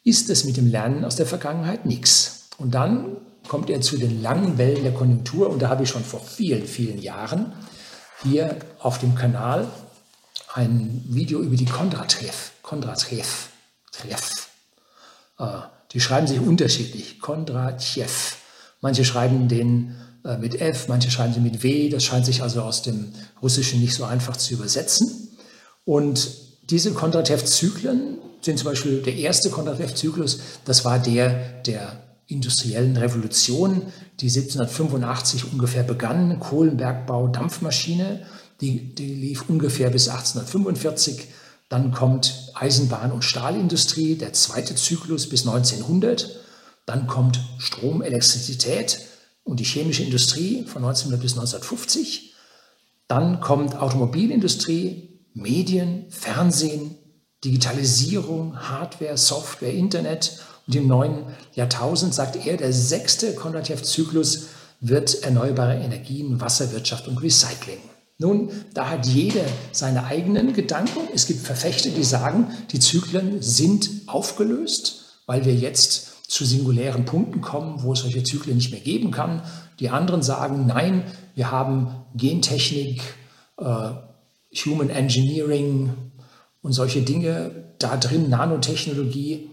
ist 0.04 0.30
es 0.30 0.44
mit 0.46 0.58
dem 0.58 0.70
Lernen 0.70 1.06
aus 1.06 1.16
der 1.16 1.26
Vergangenheit 1.26 1.86
nichts. 1.86 2.50
Und 2.58 2.74
dann 2.74 3.18
kommt 3.48 3.70
er 3.70 3.82
zu 3.82 3.98
den 3.98 4.22
langen 4.22 4.58
Wellen 4.58 4.84
der 4.84 4.94
Konjunktur. 4.94 5.50
Und 5.50 5.62
da 5.62 5.70
habe 5.70 5.84
ich 5.84 5.90
schon 5.90 6.04
vor 6.04 6.22
vielen, 6.22 6.66
vielen 6.66 7.02
Jahren 7.02 7.54
hier 8.24 8.58
auf 8.80 9.00
dem 9.00 9.16
Kanal 9.16 9.68
ein 10.54 11.04
Video 11.08 11.40
über 11.42 11.56
die 11.56 11.66
Kondratreff. 11.66 12.52
Kondratreff. 12.62 13.50
Treff. 13.92 14.50
Äh, 15.40 15.46
die 15.92 16.00
schreiben 16.00 16.28
sich 16.28 16.40
unterschiedlich. 16.40 17.20
Kondratjew. 17.20 18.06
Manche 18.82 19.06
schreiben 19.06 19.48
den 19.48 19.96
äh, 20.26 20.38
mit 20.38 20.60
F, 20.60 20.88
manche 20.88 21.12
schreiben 21.12 21.34
sie 21.34 21.40
mit 21.40 21.64
W. 21.64 21.90
Das 21.90 22.04
scheint 22.04 22.26
sich 22.26 22.42
also 22.42 22.62
aus 22.62 22.82
dem 22.82 23.14
Russischen 23.42 23.82
nicht 23.82 23.94
so 23.94 24.04
einfach 24.04 24.38
zu 24.38 24.54
übersetzen. 24.54 25.38
Und 25.86 26.30
diese 26.70 26.92
Kondratjew-Zyklen 26.92 28.20
sind 28.42 28.60
zum 28.60 28.70
Beispiel 28.70 29.02
der 29.02 29.16
erste 29.16 29.50
Kondratjew-Zyklus, 29.50 30.40
das 30.66 30.86
war 30.86 31.00
der 31.00 31.62
der 31.64 32.03
industriellen 32.28 32.98
Revolution, 32.98 33.82
die 34.20 34.28
1785 34.28 35.52
ungefähr 35.52 35.84
begann, 35.84 36.40
Kohlenbergbau, 36.40 37.28
Dampfmaschine, 37.28 38.26
die, 38.62 38.96
die 38.96 39.14
lief 39.14 39.50
ungefähr 39.50 39.90
bis 39.90 40.08
1845, 40.08 41.28
Dann 41.70 41.92
kommt 41.92 42.52
Eisenbahn- 42.54 43.12
und 43.12 43.24
Stahlindustrie, 43.24 44.16
der 44.16 44.34
zweite 44.34 44.76
Zyklus 44.76 45.28
bis 45.28 45.48
1900. 45.48 46.40
Dann 46.86 47.08
kommt 47.08 47.40
Strom, 47.58 48.02
Elektrizität 48.02 49.00
und 49.44 49.60
die 49.60 49.66
chemische 49.66 50.04
Industrie 50.04 50.64
von 50.66 50.84
1900 50.84 51.22
bis 51.22 51.32
1950. 51.34 52.36
Dann 53.08 53.42
kommt 53.42 53.76
Automobilindustrie, 53.76 55.20
Medien, 55.34 56.06
Fernsehen, 56.10 56.96
Digitalisierung, 57.44 58.58
Hardware, 58.58 59.18
Software, 59.18 59.74
Internet. 59.74 60.40
Und 60.68 60.76
im 60.76 60.88
neuen 60.88 61.24
Jahrtausend 61.54 62.14
sagt 62.14 62.46
er, 62.46 62.58
der 62.58 62.72
sechste 62.72 63.34
Kondratjew-Zyklus 63.34 64.48
wird 64.80 65.24
erneuerbare 65.24 65.76
Energien, 65.76 66.40
Wasserwirtschaft 66.40 67.08
und 67.08 67.22
Recycling. 67.22 67.80
Nun, 68.18 68.52
da 68.74 68.90
hat 68.90 69.06
jeder 69.06 69.44
seine 69.72 70.06
eigenen 70.06 70.54
Gedanken. 70.54 71.00
Es 71.14 71.26
gibt 71.26 71.42
Verfechter, 71.42 71.90
die 71.90 72.04
sagen, 72.04 72.48
die 72.72 72.80
Zyklen 72.80 73.42
sind 73.42 73.90
aufgelöst, 74.08 75.22
weil 75.26 75.46
wir 75.46 75.54
jetzt 75.54 76.30
zu 76.30 76.46
singulären 76.46 77.06
Punkten 77.06 77.42
kommen, 77.42 77.84
wo 77.84 77.94
es 77.94 78.00
solche 78.00 78.24
Zyklen 78.24 78.58
nicht 78.58 78.72
mehr 78.72 78.80
geben 78.80 79.12
kann. 79.12 79.42
Die 79.80 79.90
anderen 79.90 80.22
sagen, 80.22 80.66
nein, 80.68 81.04
wir 81.36 81.52
haben 81.52 82.06
Gentechnik, 82.16 83.02
äh, 83.58 83.92
Human 84.66 84.90
Engineering 84.90 85.94
und 86.62 86.74
solche 86.74 87.02
Dinge 87.02 87.52
da 87.80 87.98
drin, 87.98 88.30
Nanotechnologie. 88.30 89.50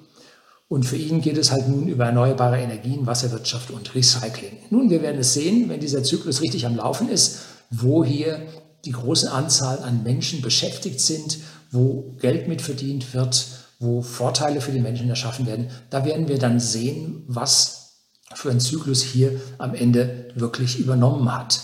Und 0.70 0.84
für 0.84 0.94
ihn 0.94 1.20
geht 1.20 1.36
es 1.36 1.50
halt 1.50 1.66
nun 1.68 1.88
über 1.88 2.04
erneuerbare 2.04 2.60
Energien, 2.60 3.04
Wasserwirtschaft 3.04 3.72
und 3.72 3.92
Recycling. 3.92 4.56
Nun, 4.70 4.88
wir 4.88 5.02
werden 5.02 5.20
es 5.20 5.34
sehen, 5.34 5.68
wenn 5.68 5.80
dieser 5.80 6.04
Zyklus 6.04 6.42
richtig 6.42 6.64
am 6.64 6.76
Laufen 6.76 7.08
ist, 7.08 7.40
wo 7.72 8.04
hier 8.04 8.40
die 8.84 8.92
große 8.92 9.32
Anzahl 9.32 9.80
an 9.80 10.04
Menschen 10.04 10.42
beschäftigt 10.42 11.00
sind, 11.00 11.38
wo 11.72 12.14
Geld 12.20 12.46
mitverdient 12.46 13.14
wird, 13.14 13.46
wo 13.80 14.00
Vorteile 14.00 14.60
für 14.60 14.70
die 14.70 14.78
Menschen 14.78 15.10
erschaffen 15.10 15.44
werden. 15.44 15.70
Da 15.90 16.04
werden 16.04 16.28
wir 16.28 16.38
dann 16.38 16.60
sehen, 16.60 17.24
was 17.26 17.96
für 18.36 18.52
ein 18.52 18.60
Zyklus 18.60 19.02
hier 19.02 19.40
am 19.58 19.74
Ende 19.74 20.28
wirklich 20.36 20.78
übernommen 20.78 21.36
hat. 21.36 21.62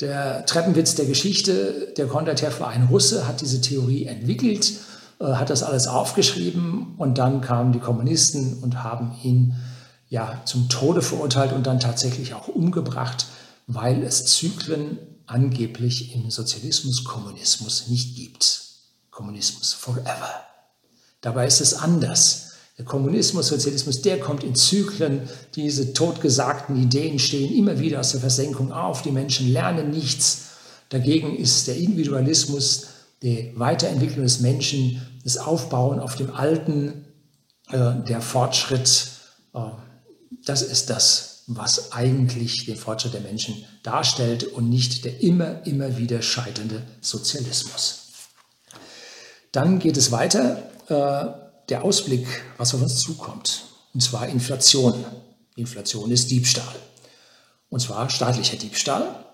Der 0.00 0.44
Treppenwitz 0.44 0.96
der 0.96 1.06
Geschichte, 1.06 1.92
der 1.96 2.08
Kondratjew 2.08 2.58
war 2.58 2.70
ein 2.70 2.88
Russe, 2.90 3.28
hat 3.28 3.42
diese 3.42 3.60
Theorie 3.60 4.06
entwickelt, 4.06 4.72
hat 5.20 5.50
das 5.50 5.62
alles 5.62 5.86
aufgeschrieben 5.86 6.94
und 6.96 7.18
dann 7.18 7.40
kamen 7.40 7.72
die 7.72 7.78
Kommunisten 7.78 8.62
und 8.62 8.82
haben 8.82 9.14
ihn 9.22 9.54
ja 10.08 10.40
zum 10.44 10.68
Tode 10.68 11.02
verurteilt 11.02 11.52
und 11.52 11.66
dann 11.66 11.78
tatsächlich 11.78 12.34
auch 12.34 12.48
umgebracht, 12.48 13.26
weil 13.66 14.02
es 14.02 14.24
Zyklen 14.26 14.98
angeblich 15.26 16.14
im 16.14 16.30
Sozialismus, 16.30 17.04
Kommunismus 17.04 17.88
nicht 17.88 18.16
gibt. 18.16 18.62
Kommunismus 19.10 19.72
forever. 19.72 20.44
Dabei 21.20 21.46
ist 21.46 21.60
es 21.60 21.74
anders. 21.74 22.52
Der 22.78 22.86
Kommunismus, 22.86 23.48
Sozialismus, 23.48 24.00
der 24.00 24.18
kommt 24.18 24.42
in 24.42 24.54
Zyklen. 24.54 25.28
Diese 25.54 25.92
totgesagten 25.92 26.82
Ideen 26.82 27.18
stehen 27.18 27.54
immer 27.54 27.78
wieder 27.78 28.00
aus 28.00 28.12
der 28.12 28.20
Versenkung 28.20 28.72
auf. 28.72 29.02
Die 29.02 29.10
Menschen 29.10 29.52
lernen 29.52 29.90
nichts. 29.90 30.46
Dagegen 30.88 31.36
ist 31.36 31.68
der 31.68 31.76
Individualismus, 31.76 32.86
die 33.22 33.52
Weiterentwicklung 33.54 34.24
des 34.24 34.40
Menschen, 34.40 35.02
das 35.24 35.38
Aufbauen 35.38 36.00
auf 36.00 36.16
dem 36.16 36.34
Alten, 36.34 37.06
äh, 37.70 37.94
der 38.08 38.20
Fortschritt, 38.20 39.08
äh, 39.54 39.60
das 40.44 40.62
ist 40.62 40.90
das, 40.90 41.44
was 41.46 41.92
eigentlich 41.92 42.66
den 42.66 42.76
Fortschritt 42.76 43.14
der 43.14 43.20
Menschen 43.20 43.64
darstellt 43.82 44.44
und 44.44 44.68
nicht 44.68 45.04
der 45.04 45.20
immer, 45.20 45.66
immer 45.66 45.98
wieder 45.98 46.22
scheiternde 46.22 46.82
Sozialismus. 47.00 48.12
Dann 49.52 49.78
geht 49.78 49.96
es 49.96 50.12
weiter, 50.12 50.62
äh, 50.88 51.40
der 51.68 51.84
Ausblick, 51.84 52.26
was 52.56 52.74
auf 52.74 52.82
uns 52.82 53.00
zukommt, 53.00 53.64
und 53.94 54.00
zwar 54.00 54.28
Inflation. 54.28 55.04
Inflation 55.56 56.10
ist 56.10 56.30
Diebstahl. 56.30 56.76
Und 57.68 57.80
zwar 57.80 58.10
staatlicher 58.10 58.56
Diebstahl, 58.56 59.24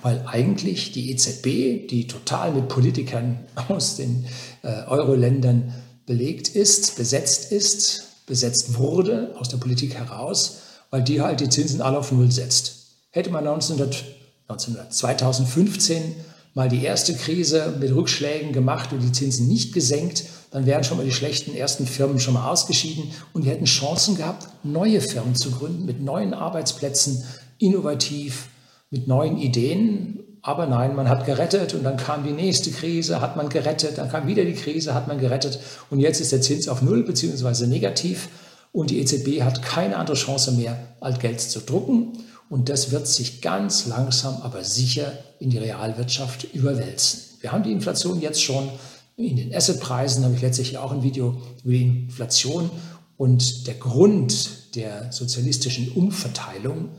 weil 0.00 0.24
eigentlich 0.26 0.92
die 0.92 1.10
EZB, 1.10 1.88
die 1.88 2.06
total 2.06 2.52
mit 2.52 2.68
Politikern 2.68 3.40
aus 3.68 3.96
den 3.96 4.24
äh, 4.62 4.84
Euro-Ländern 4.86 5.74
belegt 6.06 6.48
ist, 6.48 6.96
besetzt 6.96 7.52
ist, 7.52 8.26
besetzt 8.26 8.78
wurde 8.78 9.34
aus 9.38 9.48
der 9.48 9.58
Politik 9.58 9.94
heraus, 9.94 10.58
weil 10.90 11.02
die 11.02 11.20
halt 11.20 11.40
die 11.40 11.48
Zinsen 11.48 11.82
alle 11.82 11.98
auf 11.98 12.12
Null 12.12 12.30
setzt. 12.30 12.86
Hätte 13.10 13.30
man 13.30 13.46
1900, 13.46 14.04
1900, 14.48 14.92
2015 14.92 16.14
mal 16.54 16.68
die 16.68 16.84
erste 16.84 17.14
Krise 17.14 17.74
mit 17.78 17.94
Rückschlägen 17.94 18.52
gemacht 18.52 18.92
und 18.92 19.00
die 19.00 19.12
Zinsen 19.12 19.48
nicht 19.48 19.72
gesenkt, 19.72 20.24
dann 20.50 20.66
wären 20.66 20.84
schon 20.84 20.98
mal 20.98 21.06
die 21.06 21.12
schlechten 21.12 21.54
ersten 21.54 21.86
Firmen 21.86 22.20
schon 22.20 22.34
mal 22.34 22.50
ausgeschieden 22.50 23.10
und 23.32 23.44
wir 23.44 23.52
hätten 23.52 23.64
Chancen 23.64 24.16
gehabt, 24.16 24.48
neue 24.62 25.00
Firmen 25.00 25.34
zu 25.34 25.50
gründen 25.50 25.86
mit 25.86 26.02
neuen 26.02 26.34
Arbeitsplätzen, 26.34 27.24
innovativ, 27.58 28.48
mit 28.92 29.08
neuen 29.08 29.38
Ideen. 29.38 30.20
Aber 30.42 30.66
nein, 30.66 30.94
man 30.94 31.08
hat 31.08 31.26
gerettet 31.26 31.74
und 31.74 31.82
dann 31.82 31.96
kam 31.96 32.24
die 32.24 32.32
nächste 32.32 32.70
Krise, 32.70 33.20
hat 33.20 33.36
man 33.36 33.48
gerettet, 33.48 33.98
dann 33.98 34.10
kam 34.10 34.26
wieder 34.26 34.44
die 34.44 34.54
Krise, 34.54 34.92
hat 34.94 35.08
man 35.08 35.18
gerettet 35.18 35.58
und 35.90 36.00
jetzt 36.00 36.20
ist 36.20 36.32
der 36.32 36.40
Zins 36.40 36.68
auf 36.68 36.82
Null 36.82 37.04
bzw. 37.04 37.66
negativ 37.66 38.28
und 38.72 38.90
die 38.90 39.00
EZB 39.00 39.42
hat 39.42 39.62
keine 39.62 39.96
andere 39.96 40.16
Chance 40.16 40.52
mehr, 40.52 40.76
Altgeld 41.00 41.40
zu 41.40 41.60
drucken. 41.60 42.12
Und 42.48 42.68
das 42.68 42.90
wird 42.90 43.06
sich 43.06 43.40
ganz 43.40 43.86
langsam, 43.86 44.42
aber 44.42 44.62
sicher 44.62 45.12
in 45.38 45.48
die 45.48 45.58
Realwirtschaft 45.58 46.52
überwälzen. 46.52 47.20
Wir 47.40 47.52
haben 47.52 47.62
die 47.62 47.72
Inflation 47.72 48.20
jetzt 48.20 48.42
schon 48.42 48.68
in 49.16 49.36
den 49.36 49.54
Assetpreisen, 49.54 50.24
habe 50.24 50.34
ich 50.34 50.42
letztlich 50.42 50.76
auch 50.76 50.92
ein 50.92 51.02
Video 51.02 51.40
über 51.64 51.72
die 51.72 52.04
Inflation 52.04 52.70
und 53.16 53.66
der 53.66 53.74
Grund 53.74 54.74
der 54.74 55.12
sozialistischen 55.12 55.92
Umverteilung 55.92 56.90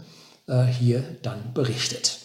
äh, 0.47 0.63
hier 0.65 1.01
dann 1.21 1.53
berichtet. 1.53 2.19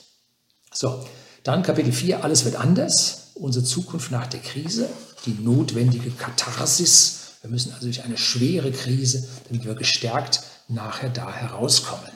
So, 0.73 1.07
dann 1.45 1.63
Kapitel 1.63 1.93
4, 1.93 2.25
alles 2.25 2.45
wird 2.45 2.57
anders, 2.57 3.33
unsere 3.35 3.65
Zukunft 3.65 4.11
nach 4.11 4.27
der 4.27 4.41
Krise, 4.41 4.89
die 5.27 5.33
notwendige 5.33 6.11
Katharsis 6.11 7.19
wir 7.43 7.51
müssen 7.51 7.73
also 7.73 7.87
durch 7.87 8.05
eine 8.05 8.19
schwere 8.19 8.73
Krise, 8.73 9.27
damit 9.49 9.65
wir 9.65 9.75
gestärkt 9.75 10.43
nachher 10.69 11.09
da 11.09 11.33
herauskommen. 11.33 12.11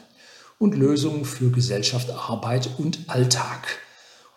Und 0.58 0.74
Lösungen 0.74 1.24
für 1.24 1.50
Gesellschaft, 1.50 2.10
Arbeit 2.10 2.68
und 2.78 2.98
Alltag. 3.08 3.66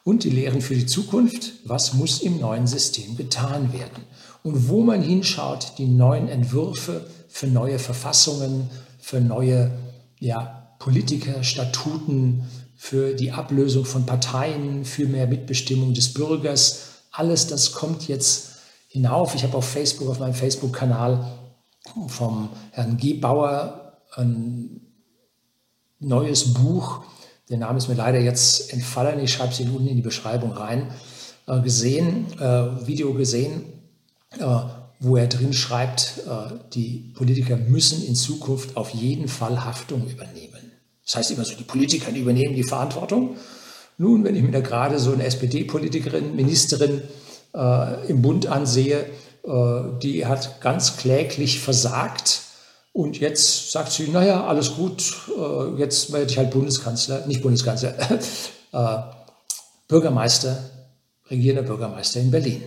Und 0.03 0.23
die 0.23 0.29
Lehren 0.29 0.61
für 0.61 0.75
die 0.75 0.85
Zukunft, 0.85 1.53
was 1.65 1.93
muss 1.93 2.21
im 2.21 2.39
neuen 2.39 2.67
System 2.67 3.17
getan 3.17 3.73
werden. 3.73 4.03
Und 4.43 4.69
wo 4.69 4.81
man 4.81 5.01
hinschaut, 5.01 5.73
die 5.79 5.87
neuen 5.87 6.27
Entwürfe 6.27 7.09
für 7.27 7.47
neue 7.47 7.79
Verfassungen, 7.79 8.69
für 8.99 9.19
neue 9.19 9.71
ja, 10.19 10.64
Politiker, 10.85 11.43
Statuten, 11.43 12.43
für 12.75 13.15
die 13.15 13.31
Ablösung 13.31 13.85
von 13.85 14.05
Parteien, 14.05 14.85
für 14.85 15.07
mehr 15.07 15.25
Mitbestimmung 15.25 15.95
des 15.95 16.13
Bürgers. 16.13 17.01
Alles 17.11 17.47
das 17.47 17.71
kommt 17.71 18.07
jetzt 18.07 18.51
hinauf. 18.87 19.33
Ich 19.33 19.43
habe 19.43 19.57
auf 19.57 19.67
Facebook, 19.67 20.09
auf 20.09 20.19
meinem 20.19 20.35
Facebook-Kanal 20.35 21.25
vom 22.07 22.49
Herrn 22.69 22.97
Gebauer 22.97 23.97
ein 24.13 24.81
neues 25.99 26.53
Buch, 26.53 27.03
der 27.49 27.57
Name 27.57 27.79
ist 27.79 27.87
mir 27.87 27.95
leider 27.95 28.19
jetzt 28.19 28.71
entfallen, 28.71 29.19
ich 29.19 29.33
schreibe 29.33 29.53
es 29.53 29.59
Ihnen 29.59 29.75
unten 29.75 29.87
in 29.87 29.95
die 29.95 30.03
Beschreibung 30.03 30.51
rein, 30.51 30.91
äh, 31.47 31.61
gesehen, 31.61 32.31
äh, 32.39 32.85
Video 32.85 33.15
gesehen, 33.15 33.63
äh, 34.37 34.59
wo 34.99 35.17
er 35.17 35.25
drin 35.27 35.51
schreibt, 35.53 36.21
die 36.73 37.11
Politiker 37.15 37.57
müssen 37.57 38.05
in 38.05 38.15
Zukunft 38.15 38.77
auf 38.77 38.91
jeden 38.91 39.27
Fall 39.27 39.65
Haftung 39.65 40.07
übernehmen. 40.07 40.64
Das 41.05 41.17
heißt 41.17 41.31
immer 41.31 41.45
so, 41.45 41.55
die 41.55 41.63
Politiker 41.63 42.11
übernehmen 42.11 42.55
die 42.55 42.63
Verantwortung. 42.63 43.37
Nun, 43.97 44.23
wenn 44.23 44.35
ich 44.35 44.43
mir 44.43 44.51
da 44.51 44.59
gerade 44.59 44.99
so 44.99 45.13
eine 45.13 45.23
SPD-Politikerin, 45.25 46.35
Ministerin 46.35 47.01
äh, 47.55 48.07
im 48.07 48.21
Bund 48.21 48.47
ansehe, 48.47 49.05
äh, 49.43 49.81
die 50.01 50.25
hat 50.25 50.61
ganz 50.61 50.97
kläglich 50.97 51.59
versagt. 51.59 52.41
Und 52.91 53.19
jetzt 53.19 53.71
sagt 53.71 53.91
sie, 53.91 54.07
naja, 54.09 54.45
alles 54.45 54.75
gut, 54.75 55.13
äh, 55.37 55.79
jetzt 55.79 56.11
werde 56.11 56.29
ich 56.29 56.37
halt 56.37 56.51
Bundeskanzler, 56.51 57.25
nicht 57.27 57.41
Bundeskanzler, 57.41 57.93
äh, 58.73 58.97
Bürgermeister, 59.87 60.57
regierender 61.29 61.63
Bürgermeister 61.63 62.19
in 62.19 62.31
Berlin. 62.31 62.63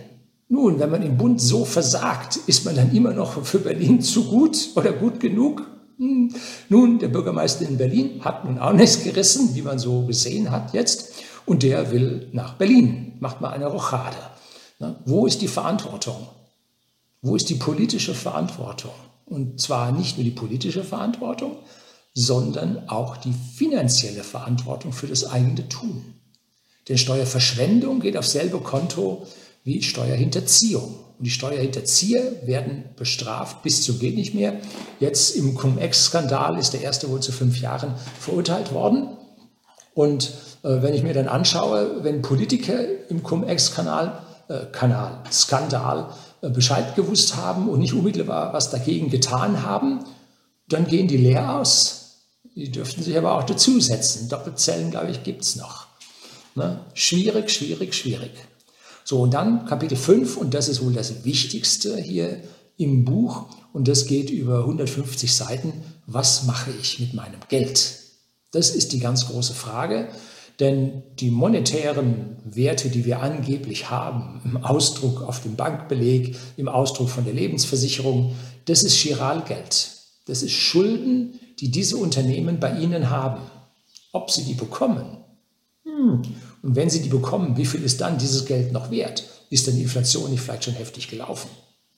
Nun, 0.47 0.79
wenn 0.79 0.89
man 0.89 1.03
im 1.03 1.17
Bund 1.17 1.41
so 1.41 1.65
versagt, 1.65 2.39
ist 2.47 2.65
man 2.65 2.75
dann 2.75 2.95
immer 2.95 3.11
noch 3.11 3.43
für 3.43 3.59
Berlin 3.59 4.01
zu 4.01 4.25
gut 4.25 4.69
oder 4.75 4.93
gut 4.93 5.19
genug? 5.19 5.67
Hm. 5.99 6.33
Nun, 6.69 6.97
der 6.97 7.09
Bürgermeister 7.09 7.67
in 7.67 7.77
Berlin 7.77 8.23
hat 8.23 8.45
nun 8.45 8.57
auch 8.57 8.71
nichts 8.71 9.03
gerissen, 9.03 9.53
wie 9.53 9.61
man 9.61 9.79
so 9.79 10.05
gesehen 10.05 10.49
hat 10.49 10.73
jetzt, 10.73 11.13
und 11.45 11.61
der 11.63 11.91
will 11.91 12.29
nach 12.31 12.53
Berlin, 12.53 13.17
macht 13.19 13.41
mal 13.41 13.49
eine 13.49 13.67
Rochade. 13.67 14.17
Ne? 14.79 14.95
Wo 15.05 15.25
ist 15.25 15.41
die 15.41 15.47
Verantwortung? 15.47 16.27
Wo 17.21 17.35
ist 17.35 17.49
die 17.49 17.55
politische 17.55 18.13
Verantwortung? 18.13 18.93
Und 19.25 19.59
zwar 19.59 19.91
nicht 19.91 20.17
nur 20.17 20.23
die 20.23 20.31
politische 20.31 20.83
Verantwortung, 20.83 21.57
sondern 22.13 22.87
auch 22.87 23.17
die 23.17 23.33
finanzielle 23.33 24.23
Verantwortung 24.23 24.93
für 24.93 25.07
das 25.07 25.25
eigene 25.25 25.67
Tun. 25.67 26.13
Denn 26.87 26.97
Steuerverschwendung 26.97 27.99
geht 27.99 28.15
auf 28.15 28.25
selbe 28.25 28.59
Konto 28.59 29.27
wie 29.69 29.83
Steuerhinterziehung. 29.83 30.95
Und 31.19 31.25
die 31.25 31.29
Steuerhinterzieher 31.29 32.47
werden 32.47 32.85
bestraft 32.95 33.61
bis 33.61 33.83
zum 33.83 33.99
geht 33.99 34.15
nicht 34.15 34.33
mehr. 34.33 34.59
Jetzt 34.99 35.35
im 35.35 35.53
Cum-Ex-Skandal 35.53 36.57
ist 36.57 36.73
der 36.73 36.81
erste 36.81 37.09
wohl 37.09 37.19
zu 37.19 37.31
fünf 37.31 37.61
Jahren 37.61 37.93
verurteilt 38.19 38.73
worden. 38.73 39.09
Und 39.93 40.31
äh, 40.63 40.81
wenn 40.81 40.95
ich 40.95 41.03
mir 41.03 41.13
dann 41.13 41.27
anschaue, 41.27 42.03
wenn 42.03 42.23
Politiker 42.23 42.79
im 43.09 43.21
Cum-Ex-Kanal, 43.21 44.23
äh, 44.47 44.65
Kanal, 44.71 45.21
Skandal 45.31 46.09
äh, 46.41 46.49
Bescheid 46.49 46.95
gewusst 46.95 47.35
haben 47.35 47.69
und 47.69 47.79
nicht 47.79 47.93
unmittelbar 47.93 48.53
was 48.53 48.71
dagegen 48.71 49.11
getan 49.11 49.63
haben, 49.63 50.05
dann 50.67 50.87
gehen 50.87 51.07
die 51.07 51.17
leer 51.17 51.59
aus. 51.59 52.21
Die 52.55 52.71
dürften 52.71 53.03
sich 53.03 53.15
aber 53.17 53.37
auch 53.37 53.43
dazusetzen. 53.43 54.29
Doppelzellen, 54.29 54.89
glaube 54.89 55.11
ich, 55.11 55.23
gibt 55.23 55.43
es 55.43 55.55
noch. 55.55 55.85
Ne? 56.55 56.79
Schwierig, 56.95 57.51
schwierig, 57.51 57.93
schwierig. 57.93 58.31
So, 59.09 59.21
und 59.21 59.33
dann 59.33 59.65
Kapitel 59.65 59.97
5, 59.97 60.37
und 60.37 60.53
das 60.53 60.69
ist 60.69 60.85
wohl 60.85 60.93
das 60.93 61.25
Wichtigste 61.25 61.97
hier 61.97 62.43
im 62.77 63.05
Buch, 63.05 63.47
und 63.73 63.87
das 63.87 64.05
geht 64.05 64.29
über 64.29 64.59
150 64.59 65.33
Seiten. 65.33 65.73
Was 66.05 66.43
mache 66.43 66.69
ich 66.79 66.99
mit 66.99 67.15
meinem 67.15 67.39
Geld? 67.47 68.01
Das 68.51 68.69
ist 68.69 68.93
die 68.93 68.99
ganz 68.99 69.25
große 69.25 69.55
Frage, 69.55 70.09
denn 70.59 71.01
die 71.19 71.31
monetären 71.31 72.35
Werte, 72.45 72.89
die 72.89 73.03
wir 73.03 73.23
angeblich 73.23 73.89
haben, 73.89 74.41
im 74.45 74.57
Ausdruck 74.57 75.23
auf 75.23 75.41
dem 75.41 75.55
Bankbeleg, 75.55 76.35
im 76.57 76.67
Ausdruck 76.67 77.09
von 77.09 77.25
der 77.25 77.33
Lebensversicherung, 77.33 78.35
das 78.65 78.83
ist 78.83 78.93
Chiralgeld. 78.93 79.89
Das 80.27 80.43
ist 80.43 80.53
Schulden, 80.53 81.39
die 81.59 81.71
diese 81.71 81.97
Unternehmen 81.97 82.59
bei 82.59 82.77
Ihnen 82.77 83.09
haben. 83.09 83.41
Ob 84.11 84.29
Sie 84.29 84.43
die 84.43 84.53
bekommen, 84.53 85.17
hm. 85.83 86.21
Und 86.61 86.75
wenn 86.75 86.89
Sie 86.89 87.01
die 87.01 87.09
bekommen, 87.09 87.57
wie 87.57 87.65
viel 87.65 87.83
ist 87.83 88.01
dann 88.01 88.17
dieses 88.17 88.45
Geld 88.45 88.71
noch 88.71 88.91
wert? 88.91 89.23
Ist 89.49 89.67
denn 89.67 89.75
die 89.75 89.83
Inflation 89.83 90.29
nicht 90.29 90.41
vielleicht 90.41 90.65
schon 90.65 90.73
heftig 90.73 91.07
gelaufen? 91.07 91.49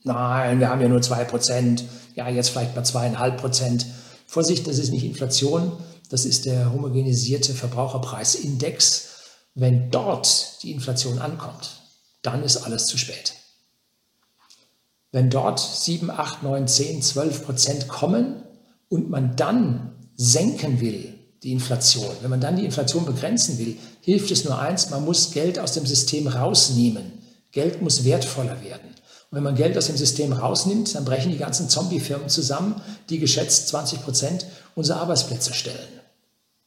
Nein, 0.03 0.59
wir 0.59 0.69
haben 0.69 0.81
ja 0.81 0.87
nur 0.87 0.99
2%, 0.99 1.83
ja, 2.15 2.29
jetzt 2.29 2.49
vielleicht 2.49 2.75
mal 2.75 2.83
2,5%. 2.83 3.85
Vorsicht, 4.25 4.67
das 4.67 4.79
ist 4.79 4.91
nicht 4.91 5.03
Inflation, 5.03 5.73
das 6.09 6.25
ist 6.25 6.45
der 6.45 6.71
homogenisierte 6.71 7.53
Verbraucherpreisindex. 7.53 9.09
Wenn 9.53 9.91
dort 9.91 10.63
die 10.63 10.71
Inflation 10.71 11.19
ankommt, 11.19 11.81
dann 12.21 12.43
ist 12.43 12.57
alles 12.57 12.85
zu 12.85 12.97
spät. 12.97 13.33
Wenn 15.11 15.29
dort 15.29 15.59
7, 15.59 16.09
8, 16.09 16.43
9, 16.43 16.67
10, 16.67 17.01
12 17.01 17.45
Prozent 17.45 17.87
kommen 17.87 18.43
und 18.87 19.09
man 19.09 19.35
dann 19.35 20.09
senken 20.15 20.79
will, 20.79 21.13
die 21.43 21.51
Inflation. 21.51 22.15
Wenn 22.21 22.29
man 22.29 22.41
dann 22.41 22.55
die 22.55 22.65
Inflation 22.65 23.05
begrenzen 23.05 23.57
will, 23.57 23.77
hilft 24.01 24.31
es 24.31 24.43
nur 24.43 24.59
eins, 24.59 24.89
man 24.89 25.05
muss 25.05 25.31
Geld 25.31 25.59
aus 25.59 25.73
dem 25.73 25.85
System 25.85 26.27
rausnehmen. 26.27 27.11
Geld 27.51 27.81
muss 27.81 28.03
wertvoller 28.03 28.61
werden. 28.63 28.89
Und 29.29 29.37
wenn 29.37 29.43
man 29.43 29.55
Geld 29.55 29.77
aus 29.77 29.87
dem 29.87 29.97
System 29.97 30.33
rausnimmt, 30.33 30.93
dann 30.93 31.05
brechen 31.05 31.31
die 31.31 31.37
ganzen 31.37 31.69
Zombie-Firmen 31.69 32.29
zusammen, 32.29 32.81
die 33.09 33.19
geschätzt 33.19 33.69
20 33.69 34.03
Prozent 34.03 34.45
unserer 34.75 35.01
Arbeitsplätze 35.01 35.53
stellen. 35.53 35.87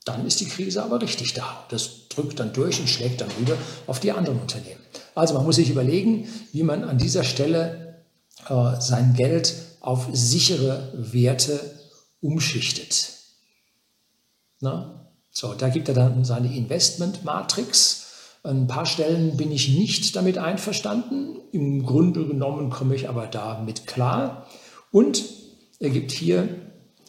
Dann 0.05 0.27
ist 0.27 0.41
die 0.41 0.49
Krise 0.49 0.83
aber 0.83 1.01
richtig 1.01 1.35
da. 1.35 1.65
Das 1.71 2.09
drückt 2.09 2.39
dann 2.39 2.53
durch 2.53 2.81
und 2.81 2.89
schlägt 2.89 3.21
dann 3.21 3.31
rüber 3.39 3.57
auf 3.87 4.01
die 4.01 4.13
anderen 4.13 4.41
Unternehmen. 4.41 4.81
Also 5.15 5.35
man 5.35 5.45
muss 5.45 5.57
sich 5.57 5.71
überlegen, 5.71 6.29
wie 6.53 6.63
man 6.63 6.85
an 6.85 6.99
dieser 6.99 7.25
Stelle 7.25 8.03
äh, 8.49 8.81
sein 8.81 9.15
Geld 9.15 9.55
auf 9.81 10.09
sichere 10.13 10.93
Werte 10.95 11.61
umschichtet. 12.21 13.11
Na? 14.61 15.04
So, 15.37 15.53
da 15.53 15.69
gibt 15.69 15.89
er 15.89 15.95
dann 15.95 16.25
seine 16.25 16.57
Investment-Matrix. 16.57 18.07
Ein 18.45 18.69
paar 18.69 18.87
Stellen 18.87 19.37
bin 19.37 19.51
ich 19.51 19.69
nicht 19.69 20.15
damit 20.15 20.39
einverstanden. 20.39 21.41
Im 21.51 21.85
Grunde 21.85 22.25
genommen 22.25 22.71
komme 22.71 22.95
ich 22.95 23.09
aber 23.09 23.27
damit 23.27 23.89
klar. 23.89 24.47
Und 24.93 25.25
er 25.81 25.91
gibt 25.91 26.13
hier 26.13 26.49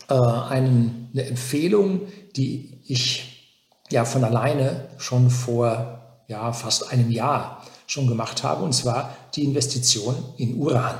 äh, 0.09 0.13
einen, 0.15 1.09
eine 1.13 1.25
Empfehlung, 1.27 2.01
die 2.35 2.79
ich 2.87 3.53
ja 3.91 4.05
von 4.05 4.23
alleine 4.23 4.87
schon 4.97 5.29
vor 5.29 6.23
ja, 6.27 6.51
fast 6.51 6.91
einem 6.91 7.11
Jahr 7.11 7.63
schon 7.85 8.07
gemacht 8.07 8.41
habe, 8.41 8.63
und 8.63 8.73
zwar 8.73 9.15
die 9.35 9.43
Investition 9.43 10.15
in 10.37 10.55
Uran. 10.57 10.95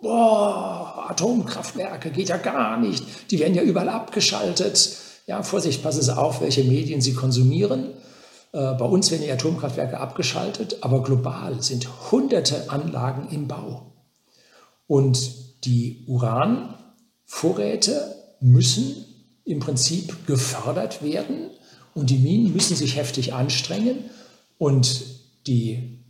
Boah, 0.00 1.06
Atomkraftwerke 1.08 2.10
geht 2.10 2.30
ja 2.30 2.36
gar 2.36 2.78
nicht. 2.78 3.30
Die 3.30 3.38
werden 3.38 3.54
ja 3.54 3.62
überall 3.62 3.90
abgeschaltet. 3.90 4.98
Ja, 5.26 5.42
Vorsicht, 5.42 5.82
passen 5.82 6.02
Sie 6.02 6.16
auf, 6.16 6.42
welche 6.42 6.64
Medien 6.64 7.00
Sie 7.00 7.14
konsumieren. 7.14 7.94
Äh, 8.52 8.74
bei 8.74 8.84
uns 8.84 9.10
werden 9.10 9.22
die 9.22 9.32
Atomkraftwerke 9.32 9.98
abgeschaltet, 9.98 10.78
aber 10.82 11.02
global 11.02 11.62
sind 11.62 11.88
hunderte 12.10 12.70
Anlagen 12.70 13.28
im 13.30 13.48
Bau. 13.48 13.92
Und 14.86 15.64
die 15.64 16.04
Uranvorräte 16.06 18.14
müssen 18.40 19.06
im 19.44 19.60
Prinzip 19.60 20.26
gefördert 20.26 21.02
werden 21.02 21.50
und 21.94 22.10
die 22.10 22.18
Minen 22.18 22.52
müssen 22.52 22.76
sich 22.76 22.96
heftig 22.96 23.32
anstrengen 23.32 24.10
und 24.58 25.04
die 25.46 26.00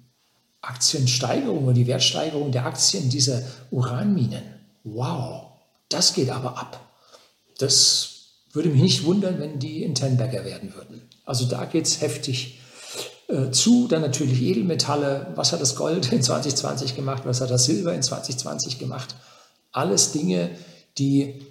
Aktiensteigerung 0.60 1.64
oder 1.64 1.74
die 1.74 1.86
Wertsteigerung 1.86 2.50
der 2.50 2.66
Aktien 2.66 3.10
dieser 3.10 3.42
Uranminen, 3.70 4.42
wow, 4.82 5.52
das 5.88 6.14
geht 6.14 6.30
aber 6.30 6.58
ab. 6.58 6.80
Das 7.58 8.13
würde 8.54 8.68
mich 8.68 8.82
nicht 8.82 9.04
wundern, 9.04 9.38
wenn 9.40 9.58
die 9.58 9.82
in 9.82 9.94
Tenberger 9.94 10.44
werden 10.44 10.74
würden. 10.74 11.02
Also 11.24 11.44
da 11.46 11.64
geht 11.64 11.86
es 11.86 12.00
heftig 12.00 12.60
äh, 13.28 13.50
zu. 13.50 13.88
Dann 13.88 14.02
natürlich 14.02 14.40
Edelmetalle. 14.42 15.32
Was 15.34 15.52
hat 15.52 15.60
das 15.60 15.74
Gold 15.76 16.12
in 16.12 16.22
2020 16.22 16.94
gemacht? 16.94 17.22
Was 17.26 17.40
hat 17.40 17.50
das 17.50 17.64
Silber 17.64 17.92
in 17.94 18.02
2020 18.02 18.78
gemacht? 18.78 19.14
Alles 19.72 20.12
Dinge, 20.12 20.50
die 20.98 21.42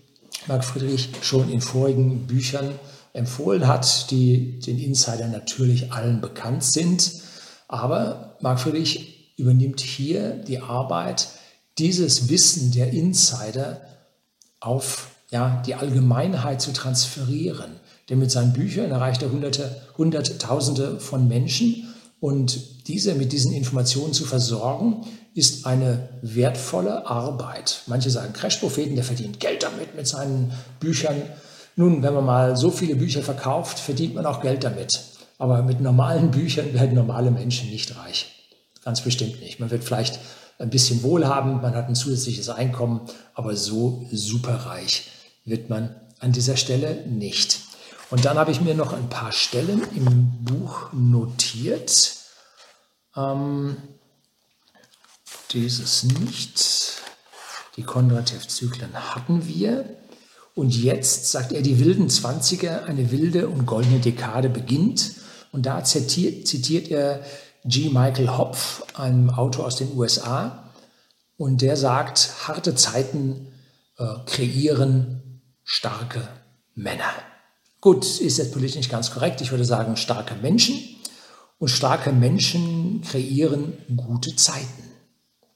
Marc 0.47 0.63
Friedrich 0.63 1.09
schon 1.21 1.51
in 1.51 1.61
vorigen 1.61 2.25
Büchern 2.25 2.73
empfohlen 3.11 3.67
hat, 3.67 4.09
die 4.11 4.59
den 4.59 4.79
Insidern 4.79 5.31
natürlich 5.31 5.91
allen 5.91 6.21
bekannt 6.21 6.63
sind. 6.63 7.11
Aber 7.67 8.37
Marc 8.39 8.59
Friedrich 8.61 9.33
übernimmt 9.37 9.81
hier 9.81 10.31
die 10.31 10.59
Arbeit, 10.59 11.27
dieses 11.77 12.29
Wissen 12.29 12.71
der 12.71 12.91
Insider 12.91 13.81
auf 14.59 15.09
ja, 15.33 15.63
die 15.65 15.73
Allgemeinheit 15.73 16.61
zu 16.61 16.71
transferieren. 16.71 17.71
Denn 18.09 18.19
mit 18.19 18.29
seinen 18.29 18.53
Büchern 18.53 18.91
erreicht 18.91 19.23
er 19.23 19.31
Hunderte, 19.31 19.75
Hunderttausende 19.97 20.99
von 20.99 21.27
Menschen 21.27 21.87
und 22.19 22.87
diese 22.87 23.15
mit 23.15 23.33
diesen 23.33 23.51
Informationen 23.51 24.13
zu 24.13 24.25
versorgen, 24.25 25.05
ist 25.33 25.65
eine 25.65 26.09
wertvolle 26.21 27.07
Arbeit. 27.07 27.81
Manche 27.87 28.11
sagen, 28.11 28.33
Crash-Propheten, 28.33 28.93
der 28.93 29.03
verdient 29.03 29.39
Geld 29.39 29.63
damit, 29.63 29.95
mit 29.95 30.07
seinen 30.07 30.53
Büchern. 30.79 31.19
Nun, 31.75 32.03
wenn 32.03 32.13
man 32.13 32.25
mal 32.25 32.55
so 32.55 32.69
viele 32.69 32.95
Bücher 32.95 33.23
verkauft, 33.23 33.79
verdient 33.79 34.13
man 34.13 34.27
auch 34.27 34.41
Geld 34.41 34.63
damit. 34.63 35.01
Aber 35.39 35.63
mit 35.63 35.81
normalen 35.81 36.29
Büchern 36.29 36.75
werden 36.75 36.93
normale 36.93 37.31
Menschen 37.31 37.71
nicht 37.71 37.97
reich. 37.97 38.51
Ganz 38.85 39.01
bestimmt 39.01 39.39
nicht. 39.39 39.59
Man 39.59 39.71
wird 39.71 39.83
vielleicht 39.83 40.19
ein 40.59 40.69
bisschen 40.69 41.01
wohlhabend, 41.01 41.63
man 41.63 41.73
hat 41.73 41.87
ein 41.87 41.95
zusätzliches 41.95 42.49
Einkommen, 42.49 43.01
aber 43.33 43.55
so 43.55 44.05
superreich 44.11 45.09
wird 45.45 45.69
man 45.69 45.95
an 46.19 46.31
dieser 46.31 46.57
Stelle 46.57 47.05
nicht. 47.07 47.59
Und 48.09 48.25
dann 48.25 48.37
habe 48.37 48.51
ich 48.51 48.61
mir 48.61 48.75
noch 48.75 48.93
ein 48.93 49.09
paar 49.09 49.31
Stellen 49.31 49.81
im 49.95 50.43
Buch 50.43 50.93
notiert. 50.93 52.15
Ähm, 53.15 53.77
dieses 55.51 56.03
nicht. 56.03 57.01
Die 57.75 57.83
Kondratev-Zyklen 57.83 58.93
hatten 58.93 59.47
wir. 59.47 59.97
Und 60.55 60.75
jetzt, 60.75 61.31
sagt 61.31 61.51
er, 61.51 61.63
die 61.63 61.79
wilden 61.79 62.09
Zwanziger, 62.09 62.85
eine 62.85 63.09
wilde 63.09 63.47
und 63.47 63.65
goldene 63.65 63.99
Dekade 63.99 64.49
beginnt. 64.49 65.15
Und 65.51 65.65
da 65.65 65.83
zitiert, 65.83 66.47
zitiert 66.47 66.89
er 66.89 67.23
G. 67.65 67.89
Michael 67.89 68.37
Hopf, 68.37 68.83
einem 68.93 69.31
Autor 69.31 69.65
aus 69.65 69.77
den 69.77 69.95
USA. 69.97 70.71
Und 71.37 71.61
der 71.61 71.77
sagt, 71.77 72.47
harte 72.47 72.75
Zeiten 72.75 73.47
äh, 73.97 74.05
kreieren 74.27 75.22
starke 75.63 76.27
Männer. 76.75 77.11
Gut, 77.81 78.05
ist 78.19 78.37
jetzt 78.37 78.53
politisch 78.53 78.77
nicht 78.77 78.91
ganz 78.91 79.11
korrekt. 79.11 79.41
Ich 79.41 79.51
würde 79.51 79.65
sagen, 79.65 79.97
starke 79.97 80.35
Menschen. 80.35 80.79
Und 81.59 81.67
starke 81.67 82.11
Menschen 82.11 83.01
kreieren 83.01 83.73
gute 83.95 84.35
Zeiten. 84.35 84.83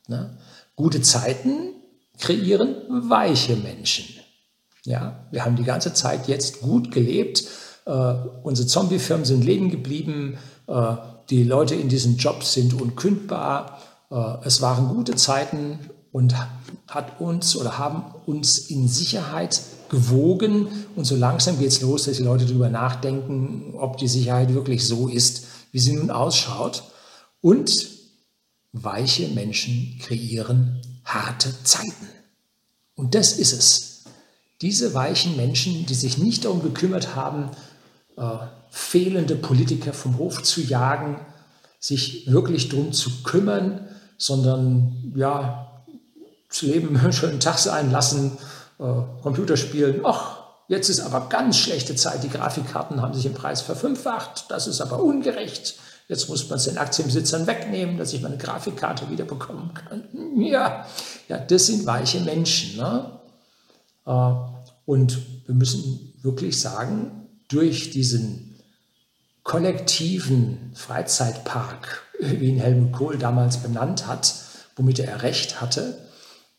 Ne? 0.08 0.38
Gute 0.76 1.02
Zeiten 1.02 1.74
kreieren 2.20 2.76
weiche 3.10 3.56
Menschen. 3.56 4.06
Ja, 4.84 5.28
wir 5.32 5.43
haben 5.43 5.56
die 5.56 5.63
ganze 5.63 5.93
Zeit 5.93 6.28
jetzt 6.28 6.62
gut 6.62 6.91
gelebt. 6.91 7.43
Äh, 7.86 8.13
unsere 8.43 8.67
Zombie-Firmen 8.67 9.26
sind 9.26 9.43
leben 9.43 9.70
geblieben. 9.70 10.38
Äh, 10.67 10.96
die 11.30 11.43
Leute 11.43 11.76
in 11.76 11.89
diesen 11.89 12.17
Jobs 12.17 12.54
sind 12.54 12.74
unkündbar. 12.74 13.82
Äh, 14.10 14.46
es 14.46 14.62
waren 14.62 14.88
gute 14.88 15.15
Zeiten 15.15 15.80
und 16.12 16.36
hat 16.88 17.20
uns 17.20 17.56
oder 17.56 17.78
haben 17.78 18.04
uns 18.26 18.58
in 18.58 18.88
Sicherheit 18.88 19.62
gewogen. 19.89 20.67
Und 20.95 21.06
so 21.06 21.15
langsam 21.15 21.60
geht 21.60 21.69
es 21.69 21.82
los, 21.82 22.06
dass 22.06 22.17
die 22.17 22.23
Leute 22.23 22.45
darüber 22.45 22.69
nachdenken, 22.69 23.73
ob 23.76 23.97
die 23.97 24.08
Sicherheit 24.08 24.54
wirklich 24.54 24.86
so 24.86 25.08
ist, 25.08 25.45
wie 25.71 25.80
sie 25.80 25.93
nun 25.93 26.12
ausschaut. 26.12 26.84
Und 27.41 27.71
weiche 28.73 29.28
Menschen 29.30 30.00
kreieren 30.02 30.82
harte 31.06 31.54
Zeiten. 31.63 32.08
Und 32.95 33.15
das 33.15 33.34
ist 33.34 33.54
es. 33.54 34.04
Diese 34.62 34.93
weichen 34.93 35.36
Menschen, 35.36 35.86
die 35.86 35.93
sich 35.93 36.17
nicht 36.17 36.45
darum 36.45 36.63
gekümmert 36.63 37.15
haben, 37.15 37.52
äh, 38.17 38.38
fehlende 38.71 39.36
Politiker 39.36 39.93
vom 39.93 40.17
Hof 40.17 40.43
zu 40.43 40.62
jagen, 40.62 41.19
sich 41.80 42.30
wirklich 42.32 42.69
darum 42.69 42.91
zu 42.91 43.23
kümmern, 43.23 43.88
sondern 44.17 45.13
ja, 45.15 45.84
das 46.50 46.62
Leben 46.63 47.00
schönen 47.13 47.39
Tag 47.39 47.60
sein 47.60 47.91
lassen, 47.91 48.38
äh, 48.79 48.83
Computerspielen, 49.23 50.01
ach, 50.03 50.37
jetzt 50.67 50.89
ist 50.89 50.99
aber 50.99 51.29
ganz 51.29 51.57
schlechte 51.57 51.95
Zeit, 51.95 52.23
die 52.23 52.29
Grafikkarten 52.29 53.01
haben 53.01 53.13
sich 53.13 53.25
im 53.25 53.33
Preis 53.33 53.61
verfünffacht, 53.61 54.45
das 54.49 54.67
ist 54.67 54.81
aber 54.81 55.01
ungerecht. 55.01 55.75
Jetzt 56.07 56.29
muss 56.29 56.49
man 56.49 56.57
es 56.57 56.65
den 56.65 56.77
Aktienbesitzern 56.77 57.47
wegnehmen, 57.47 57.97
dass 57.97 58.13
ich 58.13 58.21
meine 58.21 58.37
Grafikkarte 58.37 59.09
wieder 59.09 59.25
bekommen 59.25 59.73
kann. 59.73 60.03
Ja, 60.37 60.85
ja 61.27 61.37
das 61.37 61.65
sind 61.65 61.85
weiche 61.85 62.21
Menschen. 62.21 62.77
Ne? 62.77 63.19
Äh, 64.05 64.31
und 64.85 65.17
wir 65.45 65.55
müssen 65.55 66.13
wirklich 66.21 66.61
sagen, 66.61 67.27
durch 67.49 67.91
diesen 67.91 68.55
kollektiven 69.43 70.71
Freizeitpark, 70.75 72.03
wie 72.19 72.49
ihn 72.49 72.59
Helmut 72.59 72.93
Kohl 72.93 73.17
damals 73.17 73.57
benannt 73.57 74.07
hat, 74.07 74.33
womit 74.75 74.99
er 74.99 75.23
recht 75.23 75.59
hatte, 75.59 75.97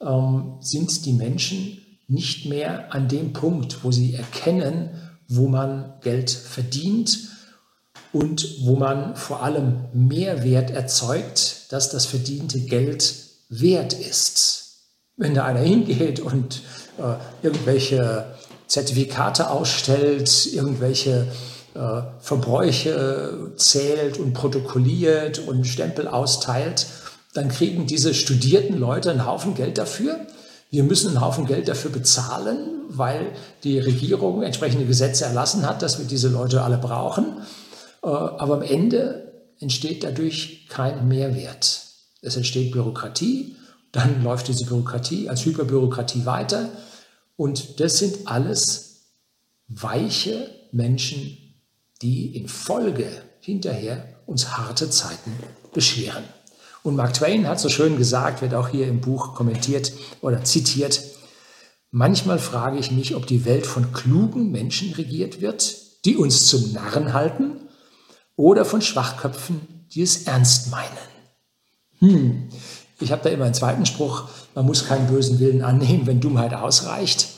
ähm, 0.01 0.59
sind 0.61 1.05
die 1.07 1.13
Menschen 1.13 1.83
nicht 2.09 2.47
mehr 2.47 2.93
an 2.95 3.07
dem 3.09 3.33
Punkt, 3.33 3.85
wo 3.85 3.93
sie 3.93 4.15
erkennen, 4.15 4.91
wo 5.29 5.47
man 5.47 5.95
Geld 6.01 6.31
verdient 6.31 7.19
und 8.13 8.63
wo 8.63 8.77
man 8.77 9.15
vor 9.15 9.43
allem 9.43 9.85
Mehrwert 9.93 10.71
erzeugt, 10.71 11.67
dass 11.71 11.91
das 11.91 12.07
verdiente 12.07 12.61
Geld 12.61 13.15
wert 13.51 13.93
ist. 13.93 14.87
Wenn 15.17 15.35
da 15.35 15.45
einer 15.45 15.61
hingeht 15.61 16.21
und 16.21 16.63
äh, 16.99 17.15
irgendwelche 17.43 18.25
Zertifikate 18.67 19.51
ausstellt, 19.51 20.49
irgendwelche 20.53 21.27
äh, 21.75 22.03
Verbräuche 22.21 23.53
zählt 23.57 24.19
und 24.19 24.33
protokolliert 24.33 25.41
und 25.41 25.67
Stempel 25.67 26.09
austeilt, 26.09 26.87
dann 27.35 27.49
kriegen 27.49 27.87
diese 27.87 28.15
studierten 28.15 28.79
Leute 28.79 29.11
einen 29.11 29.27
Haufen 29.27 29.55
Geld 29.55 29.77
dafür. 29.77 30.27
Wir 30.71 30.85
müssen 30.85 31.09
einen 31.09 31.21
Haufen 31.21 31.47
Geld 31.47 31.69
dafür 31.69 31.91
bezahlen, 31.91 32.83
weil 32.89 33.33
die 33.65 33.79
Regierung 33.79 34.43
entsprechende 34.43 34.87
Gesetze 34.87 35.25
erlassen 35.25 35.67
hat, 35.67 35.83
dass 35.83 35.99
wir 35.99 36.07
diese 36.07 36.29
Leute 36.29 36.63
alle 36.63 36.79
brauchen. 36.79 37.39
Äh, 38.03 38.09
aber 38.09 38.57
am 38.57 38.63
Ende 38.63 39.33
entsteht 39.61 40.05
dadurch 40.05 40.67
kein 40.69 41.09
Mehrwert. 41.09 41.83
Es 42.21 42.37
entsteht 42.37 42.73
Bürokratie, 42.73 43.57
dann 43.93 44.23
läuft 44.23 44.49
diese 44.49 44.67
Bürokratie 44.67 45.29
als 45.29 45.45
Hyperbürokratie 45.45 46.27
weiter. 46.27 46.69
Und 47.37 47.81
das 47.81 47.99
sind 47.99 48.27
alles 48.27 49.07
weiche 49.69 50.51
Menschen, 50.73 51.39
die 52.03 52.37
in 52.37 52.49
Folge 52.49 53.09
hinterher 53.41 54.05
uns 54.27 54.57
harte 54.59 54.91
Zeiten 54.91 55.33
beschweren. 55.73 56.25
Und 56.89 56.97
Mark 56.97 57.13
Twain 57.13 57.47
hat 57.47 57.61
so 57.61 57.69
schön 57.69 57.99
gesagt, 57.99 58.41
wird 58.41 58.55
auch 58.55 58.69
hier 58.69 58.89
im 58.89 59.03
Buch 59.03 59.35
kommentiert 59.35 59.93
oder 60.23 60.43
zitiert, 60.45 61.03
manchmal 61.91 62.39
frage 62.39 62.79
ich 62.79 62.91
mich, 62.91 63.15
ob 63.15 63.27
die 63.27 63.45
Welt 63.45 63.67
von 63.67 63.93
klugen 63.93 64.51
Menschen 64.51 64.95
regiert 64.95 65.43
wird, 65.43 65.77
die 66.07 66.17
uns 66.17 66.47
zum 66.47 66.73
Narren 66.73 67.13
halten 67.13 67.69
oder 68.37 68.65
von 68.65 68.81
Schwachköpfen, 68.81 69.85
die 69.93 70.01
es 70.01 70.23
ernst 70.23 70.71
meinen. 70.71 70.89
Hm. 71.99 72.49
Ich 73.01 73.13
habe 73.13 73.23
da 73.23 73.29
immer 73.29 73.45
einen 73.45 73.53
zweiten 73.53 73.85
Spruch, 73.85 74.31
man 74.55 74.65
muss 74.65 74.87
keinen 74.87 75.09
bösen 75.09 75.41
Willen 75.41 75.61
annehmen, 75.61 76.07
wenn 76.07 76.21
Dummheit 76.21 76.55
ausreicht. 76.55 77.29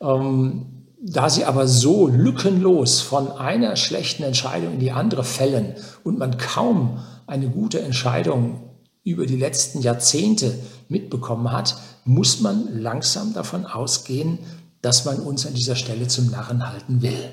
Ähm, 0.00 0.86
da 1.02 1.28
sie 1.28 1.44
aber 1.44 1.68
so 1.68 2.08
lückenlos 2.08 3.02
von 3.02 3.30
einer 3.30 3.76
schlechten 3.76 4.22
Entscheidung 4.22 4.72
in 4.72 4.80
die 4.80 4.92
andere 4.92 5.22
fällen 5.22 5.74
und 6.02 6.18
man 6.18 6.38
kaum 6.38 7.00
eine 7.26 7.50
gute 7.50 7.82
Entscheidung 7.82 8.65
über 9.06 9.24
die 9.24 9.36
letzten 9.36 9.80
Jahrzehnte 9.80 10.52
mitbekommen 10.88 11.52
hat, 11.52 11.76
muss 12.04 12.40
man 12.40 12.80
langsam 12.80 13.32
davon 13.32 13.64
ausgehen, 13.64 14.40
dass 14.82 15.04
man 15.04 15.20
uns 15.20 15.46
an 15.46 15.54
dieser 15.54 15.76
Stelle 15.76 16.08
zum 16.08 16.30
Narren 16.30 16.68
halten 16.68 17.02
will. 17.02 17.30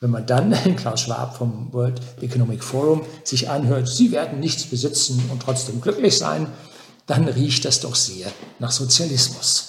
Wenn 0.00 0.10
man 0.10 0.26
dann 0.26 0.52
Klaus 0.76 1.02
Schwab 1.02 1.36
vom 1.36 1.70
World 1.72 2.00
Economic 2.22 2.64
Forum 2.64 3.02
sich 3.24 3.50
anhört, 3.50 3.88
Sie 3.88 4.10
werden 4.10 4.40
nichts 4.40 4.64
besitzen 4.64 5.22
und 5.30 5.42
trotzdem 5.42 5.82
glücklich 5.82 6.16
sein, 6.16 6.46
dann 7.06 7.28
riecht 7.28 7.66
das 7.66 7.80
doch 7.80 7.94
sehr 7.94 8.28
nach 8.58 8.70
Sozialismus. 8.70 9.68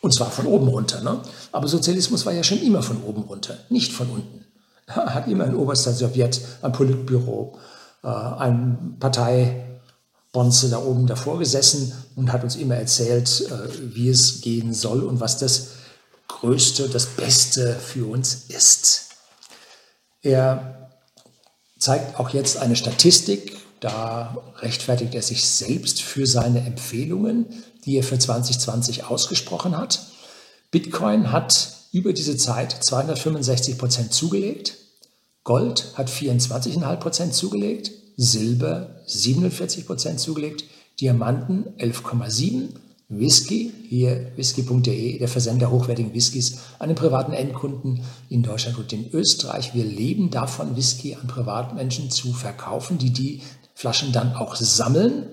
Und 0.00 0.14
zwar 0.14 0.30
von 0.30 0.46
oben 0.46 0.68
runter. 0.68 1.00
Ne? 1.00 1.20
Aber 1.50 1.66
Sozialismus 1.66 2.24
war 2.24 2.32
ja 2.32 2.44
schon 2.44 2.62
immer 2.62 2.82
von 2.82 3.02
oben 3.02 3.22
runter, 3.22 3.58
nicht 3.68 3.92
von 3.92 4.08
unten. 4.10 4.44
Hat 4.86 5.26
immer 5.26 5.44
ein 5.44 5.56
oberster 5.56 5.92
Sowjet, 5.92 6.40
ein 6.62 6.70
Politbüro, 6.70 7.58
äh, 8.04 8.08
ein 8.08 8.96
Parteibonze 10.36 10.68
da 10.68 10.78
oben 10.78 11.06
davor 11.06 11.38
gesessen 11.38 11.92
und 12.14 12.30
hat 12.30 12.44
uns 12.44 12.56
immer 12.56 12.76
erzählt, 12.76 13.48
äh, 13.50 13.94
wie 13.94 14.10
es 14.10 14.42
gehen 14.42 14.74
soll 14.74 15.02
und 15.02 15.18
was 15.18 15.38
das 15.38 15.68
Größte, 16.28 16.88
das 16.88 17.06
Beste 17.06 17.74
für 17.74 18.06
uns 18.06 18.44
ist. 18.48 19.06
Er 20.20 20.90
zeigt 21.78 22.20
auch 22.20 22.30
jetzt 22.30 22.58
eine 22.58 22.76
Statistik, 22.76 23.56
da 23.80 24.36
rechtfertigt 24.58 25.14
er 25.14 25.22
sich 25.22 25.48
selbst 25.48 26.02
für 26.02 26.26
seine 26.26 26.60
Empfehlungen, 26.66 27.46
die 27.84 27.96
er 27.96 28.02
für 28.02 28.18
2020 28.18 29.04
ausgesprochen 29.04 29.76
hat. 29.76 30.00
Bitcoin 30.70 31.32
hat 31.32 31.68
über 31.92 32.12
diese 32.12 32.36
Zeit 32.36 32.72
265 32.84 33.78
Prozent 33.78 34.12
zugelegt, 34.12 34.76
Gold 35.44 35.92
hat 35.94 36.10
24,5 36.10 36.96
Prozent 36.96 37.34
zugelegt, 37.34 37.92
Silber 38.16 39.02
47 39.06 39.86
Prozent 39.86 40.20
zugelegt, 40.20 40.64
Diamanten 41.00 41.66
11,7 41.78 42.70
Whisky, 43.08 43.72
hier 43.88 44.32
whisky.de, 44.34 45.18
der 45.18 45.28
Versender 45.28 45.70
hochwertigen 45.70 46.12
Whiskys 46.12 46.58
an 46.78 46.88
den 46.88 46.96
privaten 46.96 47.32
Endkunden 47.32 48.02
in 48.28 48.42
Deutschland 48.42 48.78
und 48.78 48.92
in 48.92 49.12
Österreich. 49.12 49.74
Wir 49.74 49.84
leben 49.84 50.30
davon, 50.30 50.74
Whisky 50.76 51.14
an 51.14 51.28
Privatmenschen 51.28 52.10
zu 52.10 52.32
verkaufen, 52.32 52.98
die 52.98 53.10
die 53.10 53.42
Flaschen 53.74 54.10
dann 54.10 54.34
auch 54.34 54.56
sammeln. 54.56 55.28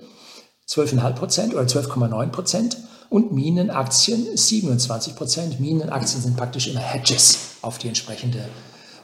12,5 0.68 1.12
Prozent 1.14 1.54
oder 1.54 1.64
12,9 1.64 2.26
Prozent 2.28 2.76
und 3.10 3.32
Minenaktien 3.32 4.36
27 4.36 5.16
Prozent. 5.16 5.58
Minenaktien 5.58 6.22
sind 6.22 6.36
praktisch 6.36 6.68
immer 6.68 6.80
Hedges 6.80 7.38
auf 7.62 7.78
die, 7.78 7.88
entsprechende, 7.88 8.48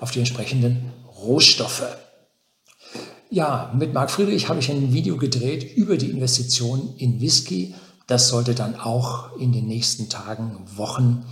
auf 0.00 0.12
die 0.12 0.20
entsprechenden 0.20 0.92
Rohstoffe. 1.22 1.84
Ja, 3.30 3.72
mit 3.74 3.94
Marc 3.94 4.10
Friedrich 4.10 4.48
habe 4.48 4.58
ich 4.58 4.70
ein 4.70 4.92
Video 4.92 5.16
gedreht 5.16 5.76
über 5.76 5.96
die 5.96 6.10
Investition 6.10 6.94
in 6.98 7.20
Whisky 7.20 7.74
das 8.10 8.26
sollte 8.26 8.56
dann 8.56 8.74
auch 8.74 9.36
in 9.36 9.52
den 9.52 9.68
nächsten 9.68 10.08
Tagen, 10.08 10.66
Wochen 10.74 11.24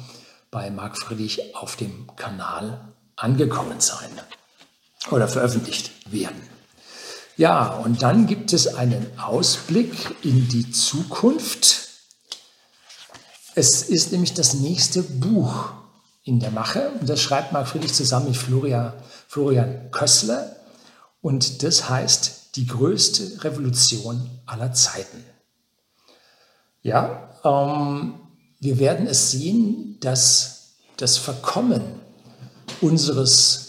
bei 0.53 0.71
Marc 0.71 0.97
Friedrich 0.97 1.57
auf 1.57 1.75
dem 1.75 2.07
Kanal 2.15 2.93
angekommen 3.17 3.81
sein 3.81 4.11
oder 5.11 5.27
veröffentlicht 5.27 5.91
werden. 6.13 6.41
Ja, 7.37 7.71
und 7.71 8.03
dann 8.03 8.29
gibt 8.29 8.53
es 8.53 8.77
einen 8.77 9.05
Ausblick 9.19 9.91
in 10.23 10.47
die 10.47 10.71
Zukunft. 10.71 11.89
Es 13.57 13.83
ist 13.83 14.13
nämlich 14.13 14.35
das 14.35 14.55
nächste 14.55 15.03
Buch 15.03 15.71
in 16.23 16.39
der 16.39 16.53
Mache. 16.53 16.93
Das 17.03 17.21
schreibt 17.21 17.53
Marc 17.53 17.67
Friedrich 17.67 17.93
zusammen 17.93 18.27
mit 18.27 18.37
Florian, 18.37 18.93
Florian 19.27 19.91
Kössler. 19.91 20.55
Und 21.21 21.63
das 21.63 21.89
heißt 21.89 22.57
die 22.57 22.67
größte 22.67 23.45
Revolution 23.45 24.29
aller 24.47 24.73
Zeiten. 24.73 25.25
Ja, 26.83 27.31
ähm, 27.45 28.15
wir 28.61 28.79
werden 28.79 29.07
es 29.07 29.31
sehen, 29.31 29.99
dass 30.01 30.75
das 30.97 31.17
Verkommen 31.17 31.83
unseres 32.81 33.69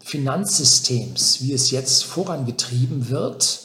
Finanzsystems, 0.00 1.40
wie 1.42 1.52
es 1.52 1.70
jetzt 1.70 2.04
vorangetrieben 2.04 3.08
wird 3.08 3.60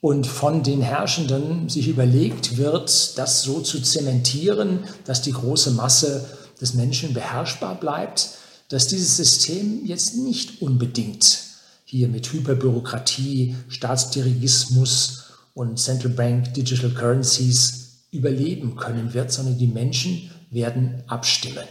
und 0.00 0.26
von 0.26 0.62
den 0.62 0.80
Herrschenden 0.82 1.68
sich 1.68 1.88
überlegt 1.88 2.56
wird, 2.56 3.18
das 3.18 3.42
so 3.42 3.60
zu 3.60 3.80
zementieren, 3.80 4.84
dass 5.04 5.22
die 5.22 5.32
große 5.32 5.72
Masse 5.72 6.26
des 6.60 6.74
Menschen 6.74 7.14
beherrschbar 7.14 7.74
bleibt, 7.74 8.30
dass 8.68 8.86
dieses 8.86 9.16
System 9.16 9.84
jetzt 9.84 10.16
nicht 10.16 10.62
unbedingt 10.62 11.49
hier 11.90 12.06
mit 12.06 12.32
Hyperbürokratie, 12.32 13.56
Staatsdirigismus 13.66 15.24
und 15.54 15.76
Central 15.76 16.12
Bank 16.12 16.54
Digital 16.54 16.90
Currencies 16.90 18.04
überleben 18.12 18.76
können 18.76 19.12
wird, 19.12 19.32
sondern 19.32 19.58
die 19.58 19.66
Menschen 19.66 20.30
werden 20.50 21.02
abstimmen. 21.08 21.64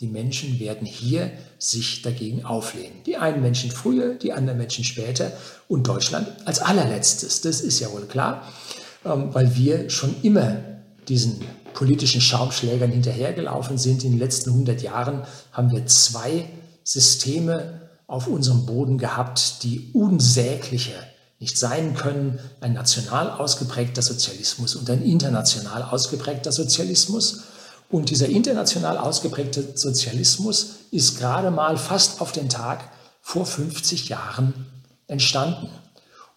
die 0.00 0.06
Menschen 0.06 0.58
werden 0.58 0.86
hier 0.86 1.30
sich 1.58 2.00
dagegen 2.00 2.42
auflehnen. 2.46 3.02
Die 3.04 3.18
einen 3.18 3.42
Menschen 3.42 3.70
früher, 3.70 4.14
die 4.14 4.32
anderen 4.32 4.56
Menschen 4.56 4.82
später 4.82 5.30
und 5.68 5.86
Deutschland 5.86 6.26
als 6.46 6.60
allerletztes. 6.60 7.42
Das 7.42 7.60
ist 7.60 7.80
ja 7.80 7.92
wohl 7.92 8.06
klar, 8.06 8.50
ähm, 9.04 9.34
weil 9.34 9.54
wir 9.56 9.90
schon 9.90 10.14
immer 10.22 10.56
diesen 11.06 11.42
politischen 11.74 12.22
Schaumschlägern 12.22 12.90
hinterhergelaufen 12.90 13.76
sind. 13.76 14.02
In 14.02 14.12
den 14.12 14.20
letzten 14.20 14.48
100 14.48 14.80
Jahren 14.80 15.24
haben 15.52 15.70
wir 15.70 15.84
zwei 15.84 16.46
Systeme 16.82 17.89
auf 18.10 18.26
unserem 18.26 18.66
Boden 18.66 18.98
gehabt, 18.98 19.62
die 19.62 19.90
unsäglicher 19.92 20.98
nicht 21.38 21.56
sein 21.56 21.94
können. 21.94 22.40
Ein 22.60 22.72
national 22.72 23.30
ausgeprägter 23.30 24.02
Sozialismus 24.02 24.74
und 24.74 24.90
ein 24.90 25.02
international 25.02 25.84
ausgeprägter 25.84 26.50
Sozialismus. 26.50 27.44
Und 27.88 28.10
dieser 28.10 28.28
international 28.28 28.98
ausgeprägte 28.98 29.76
Sozialismus 29.76 30.74
ist 30.90 31.18
gerade 31.18 31.52
mal 31.52 31.76
fast 31.76 32.20
auf 32.20 32.32
den 32.32 32.48
Tag 32.48 32.82
vor 33.20 33.46
50 33.46 34.08
Jahren 34.08 34.66
entstanden. 35.06 35.68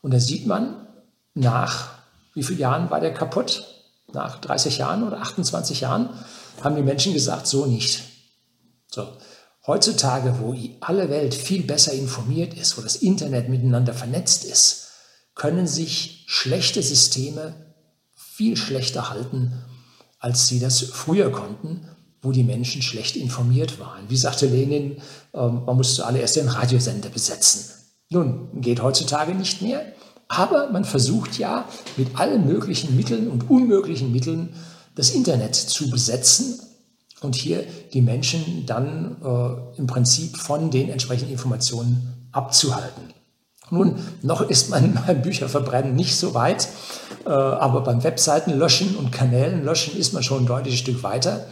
Und 0.02 0.14
da 0.14 0.20
sieht 0.20 0.46
man, 0.46 0.88
nach 1.34 1.90
wie 2.36 2.44
vielen 2.44 2.60
Jahren 2.60 2.92
war 2.92 3.00
der 3.00 3.16
kaputt? 3.16 3.66
Nach 4.14 4.40
30 4.40 4.78
Jahren 4.78 5.04
oder 5.04 5.22
28 5.22 5.82
Jahren 5.82 6.10
haben 6.62 6.76
die 6.76 6.84
Menschen 6.84 7.14
gesagt, 7.14 7.48
so 7.48 7.66
nicht. 7.66 8.04
So. 8.92 9.08
Heutzutage, 9.65 10.36
wo 10.39 10.56
alle 10.82 11.10
Welt 11.10 11.34
viel 11.34 11.63
besser 11.63 11.93
informiert 11.93 12.54
ist, 12.54 12.78
wo 12.78 12.82
das 12.82 12.97
Internet 12.97 13.49
miteinander 13.49 13.93
vernetzt 13.93 14.43
ist, 14.43 14.89
können 15.36 15.67
sich 15.67 16.26
schlechte 16.28 16.84
Systeme 16.84 17.56
viel 18.15 18.58
schlechter 18.58 19.10
halten 19.10 19.54
als 20.23 20.47
sie 20.47 20.60
das 20.60 20.80
früher 20.80 21.32
konnten, 21.34 21.82
wo 22.21 22.32
die 22.32 22.45
Menschen 22.45 22.82
schlecht 22.82 23.17
informiert 23.17 23.78
waren. 23.82 24.10
Wie 24.10 24.15
sagte 24.15 24.45
Lenin, 24.45 25.02
ähm, 25.34 25.65
man 25.65 25.76
musste 25.76 25.95
zuallererst 25.95 26.38
den 26.38 26.47
Radiosender 26.47 27.10
besetzen. 27.10 27.71
Nun, 28.10 28.62
geht 28.62 28.82
heutzutage 28.82 29.36
nicht 29.36 29.62
mehr, 29.62 29.82
aber 30.30 30.69
man 30.69 30.86
versucht 30.86 31.38
ja 31.38 31.67
mit 31.97 32.17
allen 32.17 32.47
möglichen 32.47 32.95
Mitteln 32.95 33.28
und 33.28 33.49
unmöglichen 33.49 34.13
Mitteln 34.13 34.56
das 34.95 35.10
Internet 35.10 35.56
zu 35.56 35.89
besetzen 35.89 36.62
und 37.24 37.36
hier 37.36 37.64
die 37.94 38.02
Menschen 38.02 38.66
dann 38.66 39.18
äh, 39.24 39.78
im 39.78 39.88
Prinzip 39.88 40.38
von 40.38 40.72
den 40.72 40.90
entsprechenden 40.90 41.32
Informationen 41.32 42.28
abzuhalten. 42.32 43.14
Nun, 43.70 43.96
noch 44.22 44.42
ist 44.42 44.70
man 44.70 45.00
beim 45.08 45.22
Bücherverbrennen 45.22 45.96
nicht 45.96 46.16
so 46.16 46.34
weit, 46.34 46.68
äh, 47.26 47.30
aber 47.30 47.82
beim 47.82 48.04
Webseiten 48.04 48.52
löschen 48.52 48.96
und 48.96 49.12
Kanälen 49.12 49.64
löschen 49.64 49.98
ist 49.98 50.14
man 50.14 50.24
schon 50.24 50.44
ein 50.44 50.48
deutliches 50.48 50.80
Stück 50.80 51.04
weiter. 51.04 51.46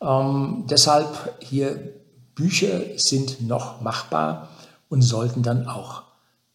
Ähm, 0.00 0.64
deshalb 0.68 1.34
hier 1.40 1.94
Bücher 2.34 2.80
sind 2.96 3.46
noch 3.46 3.80
machbar 3.80 4.48
und 4.88 5.02
sollten 5.02 5.42
dann 5.42 5.66
auch 5.66 6.02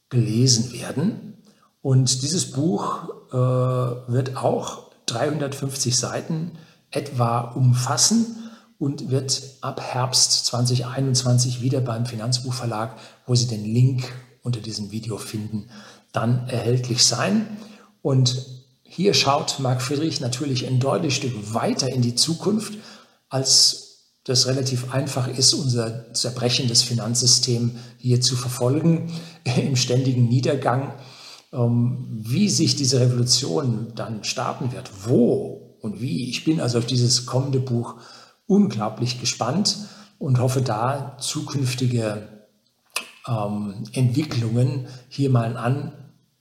gelesen 0.09 0.71
werden. 0.73 1.37
Und 1.81 2.21
dieses 2.21 2.51
Buch 2.51 3.09
äh, 3.31 3.35
wird 3.35 4.37
auch 4.37 4.91
350 5.07 5.97
Seiten 5.97 6.51
etwa 6.91 7.39
umfassen 7.39 8.40
und 8.81 9.11
wird 9.11 9.43
ab 9.61 9.79
Herbst 9.79 10.47
2021 10.47 11.61
wieder 11.61 11.81
beim 11.81 12.07
Finanzbuchverlag, 12.07 12.97
wo 13.27 13.35
Sie 13.35 13.45
den 13.45 13.63
Link 13.63 14.11
unter 14.41 14.59
diesem 14.59 14.89
Video 14.89 15.19
finden, 15.19 15.67
dann 16.13 16.47
erhältlich 16.47 17.03
sein. 17.03 17.45
Und 18.01 18.43
hier 18.81 19.13
schaut 19.13 19.59
Marc 19.59 19.83
Friedrich 19.83 20.19
natürlich 20.19 20.65
ein 20.65 20.79
deutliches 20.79 21.17
Stück 21.17 21.53
weiter 21.53 21.89
in 21.89 22.01
die 22.01 22.15
Zukunft, 22.15 22.73
als 23.29 23.99
das 24.23 24.47
relativ 24.47 24.91
einfach 24.91 25.27
ist, 25.27 25.53
unser 25.53 26.11
zerbrechendes 26.15 26.81
Finanzsystem 26.81 27.75
hier 27.99 28.19
zu 28.19 28.35
verfolgen, 28.35 29.11
im 29.43 29.75
ständigen 29.75 30.27
Niedergang. 30.27 30.95
Ähm, 31.53 32.07
wie 32.09 32.49
sich 32.49 32.77
diese 32.77 32.99
Revolution 32.99 33.91
dann 33.93 34.23
starten 34.23 34.71
wird, 34.71 34.89
wo 35.05 35.75
und 35.81 36.01
wie. 36.01 36.31
Ich 36.31 36.45
bin 36.45 36.59
also 36.59 36.79
auf 36.79 36.87
dieses 36.87 37.27
kommende 37.27 37.59
Buch 37.59 37.97
unglaublich 38.47 39.19
gespannt 39.19 39.77
und 40.19 40.39
hoffe 40.39 40.61
da 40.61 41.17
zukünftige 41.19 42.27
ähm, 43.27 43.83
Entwicklungen 43.93 44.87
hier 45.09 45.29
mal 45.29 45.45
einen 45.45 45.57
an, 45.57 45.93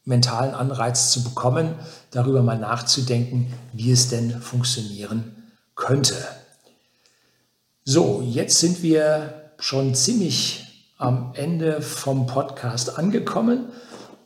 mentalen 0.05 0.55
Anreiz 0.55 1.13
zu 1.13 1.23
bekommen, 1.23 1.75
darüber 2.11 2.43
mal 2.43 2.59
nachzudenken, 2.59 3.53
wie 3.73 3.93
es 3.93 4.09
denn 4.09 4.41
funktionieren 4.41 5.37
könnte. 5.75 6.17
So, 7.85 8.23
jetzt 8.23 8.59
sind 8.59 8.83
wir 8.83 9.53
schon 9.59 9.95
ziemlich 9.95 10.67
am 10.99 11.33
Ende 11.35 11.81
vom 11.81 12.27
Podcast 12.27 12.99
angekommen 12.99 13.67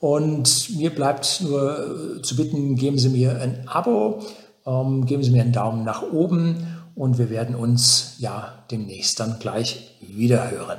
und 0.00 0.70
mir 0.76 0.90
bleibt 0.94 1.40
nur 1.40 2.20
zu 2.22 2.37
bitten, 2.37 2.76
geben 2.76 2.98
Sie 2.98 3.08
mir 3.08 3.40
ein 3.40 3.68
Abo, 3.68 4.22
ähm, 4.66 5.06
geben 5.06 5.22
Sie 5.22 5.30
mir 5.30 5.42
einen 5.42 5.52
Daumen 5.52 5.84
nach 5.84 6.02
oben 6.02 6.66
und 6.94 7.18
wir 7.18 7.30
werden 7.30 7.54
uns 7.54 8.16
ja 8.18 8.64
demnächst 8.70 9.20
dann 9.20 9.38
gleich 9.38 9.96
wieder 10.00 10.50
hören. 10.50 10.78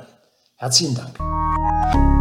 Herzlichen 0.56 0.94
Dank. 0.94 2.15